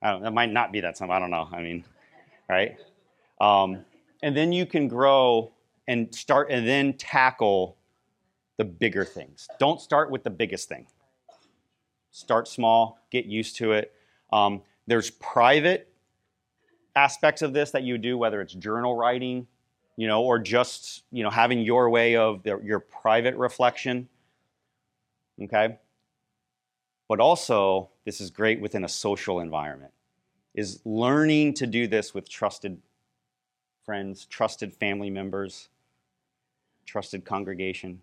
I 0.01 0.11
don't, 0.11 0.23
that 0.23 0.33
might 0.33 0.51
not 0.51 0.71
be 0.71 0.81
that 0.81 0.97
simple. 0.97 1.15
I 1.15 1.19
don't 1.19 1.29
know. 1.29 1.47
I 1.51 1.61
mean, 1.61 1.83
right? 2.49 2.77
Um, 3.39 3.85
and 4.23 4.35
then 4.35 4.51
you 4.51 4.65
can 4.65 4.87
grow 4.87 5.51
and 5.87 6.13
start 6.13 6.49
and 6.51 6.67
then 6.67 6.93
tackle 6.93 7.77
the 8.57 8.65
bigger 8.65 9.05
things. 9.05 9.47
Don't 9.59 9.81
start 9.81 10.11
with 10.11 10.23
the 10.23 10.29
biggest 10.29 10.69
thing. 10.69 10.85
Start 12.11 12.47
small, 12.47 12.99
get 13.09 13.25
used 13.25 13.55
to 13.57 13.71
it. 13.71 13.93
Um, 14.31 14.61
there's 14.87 15.09
private 15.09 15.91
aspects 16.95 17.41
of 17.41 17.53
this 17.53 17.71
that 17.71 17.83
you 17.83 17.97
do, 17.97 18.17
whether 18.17 18.41
it's 18.41 18.53
journal 18.53 18.95
writing, 18.95 19.47
you 19.97 20.07
know, 20.07 20.23
or 20.23 20.39
just 20.39 21.03
you 21.11 21.23
know 21.23 21.29
having 21.29 21.59
your 21.59 21.89
way 21.89 22.15
of 22.15 22.43
the, 22.43 22.59
your 22.63 22.79
private 22.79 23.35
reflection. 23.35 24.07
Okay. 25.41 25.77
But 27.07 27.19
also, 27.19 27.89
this 28.05 28.21
is 28.21 28.29
great 28.29 28.61
within 28.61 28.83
a 28.83 28.89
social 28.89 29.39
environment. 29.39 29.91
Is 30.53 30.81
learning 30.85 31.53
to 31.55 31.67
do 31.67 31.87
this 31.87 32.13
with 32.13 32.29
trusted 32.29 32.81
friends, 33.85 34.25
trusted 34.25 34.73
family 34.73 35.09
members, 35.09 35.69
trusted 36.85 37.25
congregation. 37.25 38.01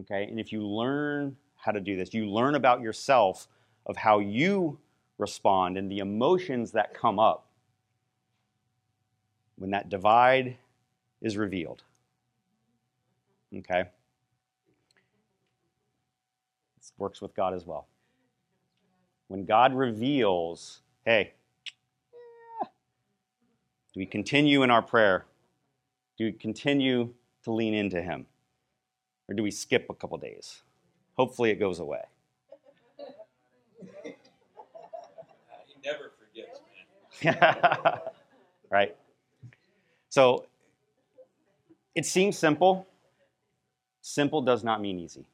Okay? 0.00 0.24
And 0.24 0.38
if 0.38 0.52
you 0.52 0.66
learn 0.66 1.36
how 1.56 1.72
to 1.72 1.80
do 1.80 1.96
this, 1.96 2.12
you 2.12 2.26
learn 2.26 2.54
about 2.54 2.80
yourself 2.80 3.48
of 3.86 3.96
how 3.96 4.18
you 4.18 4.78
respond 5.18 5.78
and 5.78 5.90
the 5.90 5.98
emotions 5.98 6.72
that 6.72 6.94
come 6.94 7.18
up 7.18 7.46
when 9.56 9.70
that 9.70 9.88
divide 9.88 10.56
is 11.20 11.36
revealed. 11.36 11.82
Okay? 13.56 13.84
This 16.76 16.92
works 16.98 17.20
with 17.20 17.34
God 17.34 17.54
as 17.54 17.64
well. 17.64 17.86
When 19.28 19.44
God 19.44 19.74
reveals, 19.74 20.80
hey, 21.04 21.32
do 22.62 24.00
we 24.00 24.06
continue 24.06 24.62
in 24.62 24.70
our 24.70 24.82
prayer? 24.82 25.24
Do 26.18 26.24
we 26.24 26.32
continue 26.32 27.14
to 27.44 27.52
lean 27.52 27.74
into 27.74 28.02
Him? 28.02 28.26
Or 29.28 29.34
do 29.34 29.42
we 29.42 29.50
skip 29.50 29.86
a 29.88 29.94
couple 29.94 30.18
days? 30.18 30.62
Hopefully 31.16 31.50
it 31.50 31.60
goes 31.60 31.78
away. 31.78 32.02
He 34.02 34.14
never 35.84 36.12
forgets, 36.18 36.60
man. 36.60 36.86
right? 38.70 38.96
So 40.08 40.46
it 41.94 42.06
seems 42.06 42.36
simple. 42.36 42.86
Simple 44.00 44.42
does 44.42 44.64
not 44.64 44.80
mean 44.80 44.98
easy. 44.98 45.26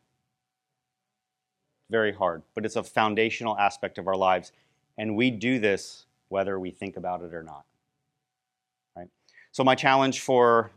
Very 1.91 2.13
hard, 2.13 2.43
but 2.55 2.65
it's 2.65 2.77
a 2.77 2.83
foundational 2.83 3.59
aspect 3.59 3.99
of 3.99 4.07
our 4.07 4.17
lives. 4.17 4.53
And 4.97 5.17
we 5.17 5.31
do 5.31 5.59
this 5.59 6.07
whether 6.29 6.61
we 6.61 6.71
think 6.71 6.97
about 6.97 7.23
it 7.23 7.35
or 7.35 7.43
not. 7.43 7.65
Right? 8.97 9.09
So 9.51 9.65
my 9.65 9.75
challenge 9.75 10.21
for 10.21 10.71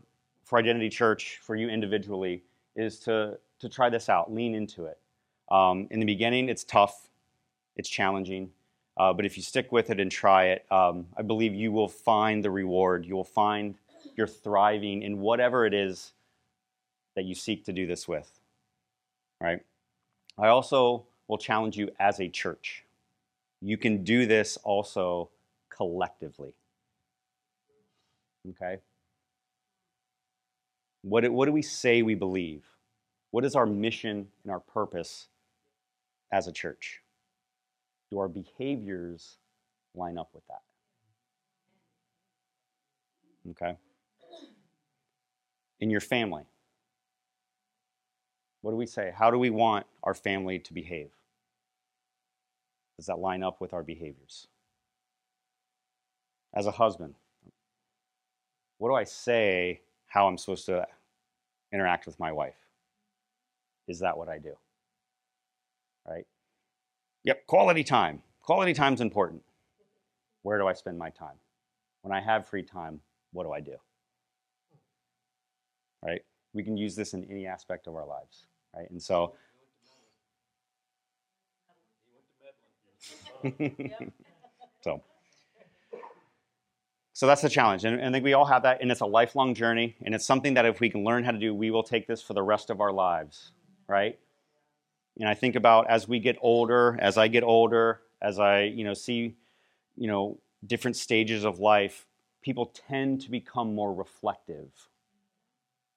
for 0.43 0.59
Identity 0.59 0.89
Church, 0.89 1.39
for 1.41 1.55
you 1.55 1.69
individually, 1.69 2.43
is 2.75 2.99
to, 2.99 3.39
to 3.59 3.69
try 3.69 3.89
this 3.89 4.09
out, 4.09 4.33
lean 4.33 4.53
into 4.53 4.85
it. 4.85 4.99
Um, 5.49 5.87
in 5.89 5.99
the 5.99 6.05
beginning, 6.05 6.49
it's 6.49 6.63
tough, 6.63 7.09
it's 7.75 7.89
challenging, 7.89 8.49
uh, 8.97 9.11
but 9.13 9.25
if 9.25 9.37
you 9.37 9.43
stick 9.43 9.71
with 9.71 9.89
it 9.89 9.99
and 9.99 10.11
try 10.11 10.45
it, 10.45 10.65
um, 10.71 11.07
I 11.17 11.23
believe 11.23 11.53
you 11.53 11.71
will 11.71 11.87
find 11.87 12.43
the 12.43 12.51
reward. 12.51 13.05
You 13.05 13.15
will 13.15 13.23
find 13.23 13.75
you're 14.15 14.27
thriving 14.27 15.01
in 15.01 15.19
whatever 15.19 15.65
it 15.65 15.73
is 15.73 16.13
that 17.15 17.25
you 17.25 17.33
seek 17.33 17.65
to 17.65 17.73
do 17.73 17.87
this 17.87 18.07
with. 18.07 18.39
Right? 19.41 19.61
I 20.37 20.47
also 20.47 21.05
will 21.27 21.37
challenge 21.37 21.77
you 21.77 21.89
as 21.99 22.19
a 22.19 22.29
church. 22.29 22.85
You 23.61 23.77
can 23.77 24.03
do 24.03 24.25
this 24.25 24.57
also 24.57 25.29
collectively. 25.69 26.53
Okay? 28.49 28.77
What, 31.01 31.29
what 31.31 31.45
do 31.45 31.51
we 31.51 31.61
say 31.61 32.01
we 32.01 32.15
believe? 32.15 32.63
What 33.31 33.45
is 33.45 33.55
our 33.55 33.65
mission 33.65 34.27
and 34.43 34.51
our 34.51 34.59
purpose 34.59 35.27
as 36.31 36.47
a 36.47 36.51
church? 36.51 37.02
Do 38.13 38.19
our 38.19 38.27
behaviors 38.27 39.37
line 39.95 40.19
up 40.19 40.29
with 40.35 40.43
that? 40.47 40.61
Okay. 43.49 43.75
In 45.79 45.89
your 45.89 45.99
family, 45.99 46.43
what 48.61 48.69
do 48.69 48.77
we 48.77 48.85
say? 48.85 49.11
How 49.17 49.31
do 49.31 49.39
we 49.39 49.49
want 49.49 49.87
our 50.03 50.13
family 50.13 50.59
to 50.59 50.73
behave? 50.75 51.09
Does 52.97 53.07
that 53.07 53.17
line 53.17 53.41
up 53.41 53.59
with 53.59 53.73
our 53.73 53.81
behaviors? 53.81 54.45
As 56.53 56.67
a 56.67 56.71
husband, 56.71 57.15
what 58.77 58.89
do 58.89 58.93
I 58.93 59.05
say 59.05 59.81
how 60.05 60.27
I'm 60.27 60.37
supposed 60.37 60.67
to 60.67 60.85
interact 61.71 62.05
with 62.05 62.19
my 62.19 62.31
wife? 62.31 62.67
Is 63.87 63.97
that 64.01 64.15
what 64.15 64.29
I 64.29 64.37
do? 64.37 64.53
Right? 66.07 66.27
Yep, 67.23 67.47
quality 67.47 67.83
time. 67.83 68.21
Quality 68.41 68.73
time's 68.73 69.01
important. 69.01 69.43
Where 70.41 70.57
do 70.57 70.67
I 70.67 70.73
spend 70.73 70.97
my 70.97 71.09
time? 71.09 71.35
When 72.01 72.11
I 72.11 72.19
have 72.19 72.47
free 72.47 72.63
time, 72.63 72.99
what 73.31 73.43
do 73.45 73.53
I 73.53 73.61
do? 73.61 73.77
Right? 76.05 76.21
We 76.53 76.63
can 76.63 76.75
use 76.75 76.95
this 76.95 77.13
in 77.13 77.23
any 77.31 77.47
aspect 77.47 77.87
of 77.87 77.95
our 77.95 78.05
lives, 78.05 78.47
right? 78.75 78.89
And 78.89 79.01
so 79.01 79.35
so 84.81 85.01
so 87.11 87.27
that's 87.27 87.41
the 87.41 87.49
challenge 87.49 87.83
and, 87.83 87.99
and 87.99 88.07
i 88.07 88.11
think 88.11 88.23
we 88.23 88.33
all 88.33 88.45
have 88.45 88.63
that 88.63 88.81
and 88.81 88.91
it's 88.91 89.01
a 89.01 89.05
lifelong 89.05 89.53
journey 89.53 89.95
and 90.05 90.15
it's 90.15 90.25
something 90.25 90.53
that 90.53 90.65
if 90.65 90.79
we 90.79 90.89
can 90.89 91.03
learn 91.03 91.23
how 91.23 91.31
to 91.31 91.37
do 91.37 91.53
we 91.53 91.69
will 91.69 91.83
take 91.83 92.07
this 92.07 92.21
for 92.21 92.33
the 92.33 92.41
rest 92.41 92.69
of 92.69 92.79
our 92.79 92.91
lives 92.91 93.51
right 93.87 94.17
and 95.19 95.27
i 95.27 95.33
think 95.33 95.55
about 95.55 95.89
as 95.89 96.07
we 96.07 96.19
get 96.19 96.37
older 96.41 96.97
as 97.01 97.17
i 97.17 97.27
get 97.27 97.43
older 97.43 98.01
as 98.21 98.39
i 98.39 98.61
you 98.61 98.83
know 98.83 98.93
see 98.93 99.35
you 99.95 100.07
know 100.07 100.37
different 100.65 100.95
stages 100.95 101.43
of 101.43 101.59
life 101.59 102.05
people 102.41 102.73
tend 102.87 103.21
to 103.21 103.29
become 103.29 103.73
more 103.73 103.93
reflective 103.93 104.69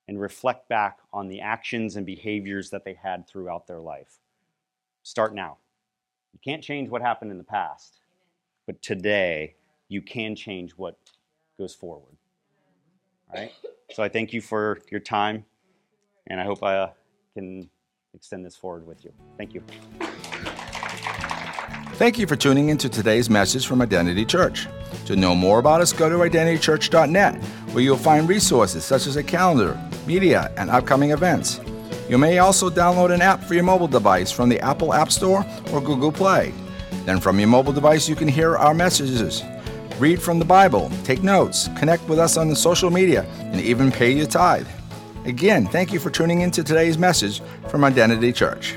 and 0.09 0.21
reflect 0.21 0.69
back 0.69 0.99
on 1.13 1.29
the 1.29 1.41
actions 1.41 1.97
and 1.97 2.07
behaviors 2.07 2.71
that 2.71 2.85
they 2.85 2.95
had 2.95 3.27
throughout 3.27 3.67
their 3.67 3.81
life 3.81 4.19
start 5.03 5.35
now 5.35 5.57
you 6.37 6.53
can't 6.53 6.63
change 6.63 6.91
what 6.91 7.01
happened 7.01 7.31
in 7.31 7.39
the 7.39 7.45
past, 7.45 8.01
but 8.67 8.83
today 8.83 9.55
you 9.89 10.03
can 10.03 10.37
change 10.37 10.73
what 10.73 10.99
goes 11.57 11.75
forward. 11.75 12.15
Right? 13.33 13.53
So 13.93 14.03
I 14.03 14.11
thank 14.11 14.35
you 14.35 14.43
for 14.43 14.81
your 14.91 15.01
time, 15.01 15.47
and 16.27 16.39
I 16.39 16.45
hope 16.45 16.63
I 16.63 16.91
can 17.33 17.71
extend 18.17 18.45
this 18.45 18.57
forward 18.57 18.87
with 18.87 19.05
you. 19.05 19.13
Thank 19.37 19.55
you. 19.55 19.63
Thank 21.97 22.19
you 22.19 22.27
for 22.27 22.37
tuning 22.37 22.69
into 22.69 22.89
today's 22.89 23.31
message 23.31 23.67
from 23.67 23.81
Identity 23.81 24.25
Church. 24.25 24.67
To 25.07 25.17
know 25.17 25.35
more 25.35 25.59
about 25.59 25.81
us, 25.81 25.93
go 25.93 26.09
to 26.09 26.17
identitychurch.net, 26.17 27.43
where 27.73 27.83
you'll 27.83 27.97
find 27.97 28.29
resources 28.29 28.85
such 28.85 29.07
as 29.07 29.17
a 29.17 29.23
calendar, 29.23 29.81
media, 30.07 30.53
and 30.57 30.69
upcoming 30.69 31.13
events. 31.13 31.61
You 32.09 32.19
may 32.19 32.39
also 32.39 32.69
download 32.71 33.13
an 33.13 33.23
app 33.23 33.43
for 33.43 33.55
your 33.55 33.65
mobile 33.65 33.89
device 33.89 34.31
from 34.31 34.49
the 34.49 34.61
Apple 34.61 34.93
App 34.93 35.11
Store 35.11 35.45
or 35.73 35.81
Google 35.81 36.13
Play. 36.13 36.53
Then, 37.05 37.21
from 37.21 37.39
your 37.39 37.49
mobile 37.49 37.73
device, 37.73 38.09
you 38.09 38.17
can 38.17 38.29
hear 38.29 38.57
our 38.57 38.75
messages, 38.75 39.43
read 39.99 40.21
from 40.21 40.39
the 40.39 40.45
Bible, 40.45 40.91
take 41.05 41.23
notes, 41.23 41.69
connect 41.77 42.07
with 42.09 42.19
us 42.19 42.37
on 42.37 42.49
the 42.49 42.57
social 42.57 42.91
media, 42.91 43.25
and 43.39 43.61
even 43.61 43.91
pay 43.91 44.11
your 44.13 44.27
tithe. 44.27 44.69
Again, 45.27 45.67
thank 45.67 45.93
you 45.93 45.99
for 45.99 46.09
tuning 46.09 46.43
in 46.43 46.53
to 46.53 46.63
today's 46.63 46.97
message 46.97 47.43
from 47.69 47.83
Identity 47.83 48.33
Church. 48.33 48.77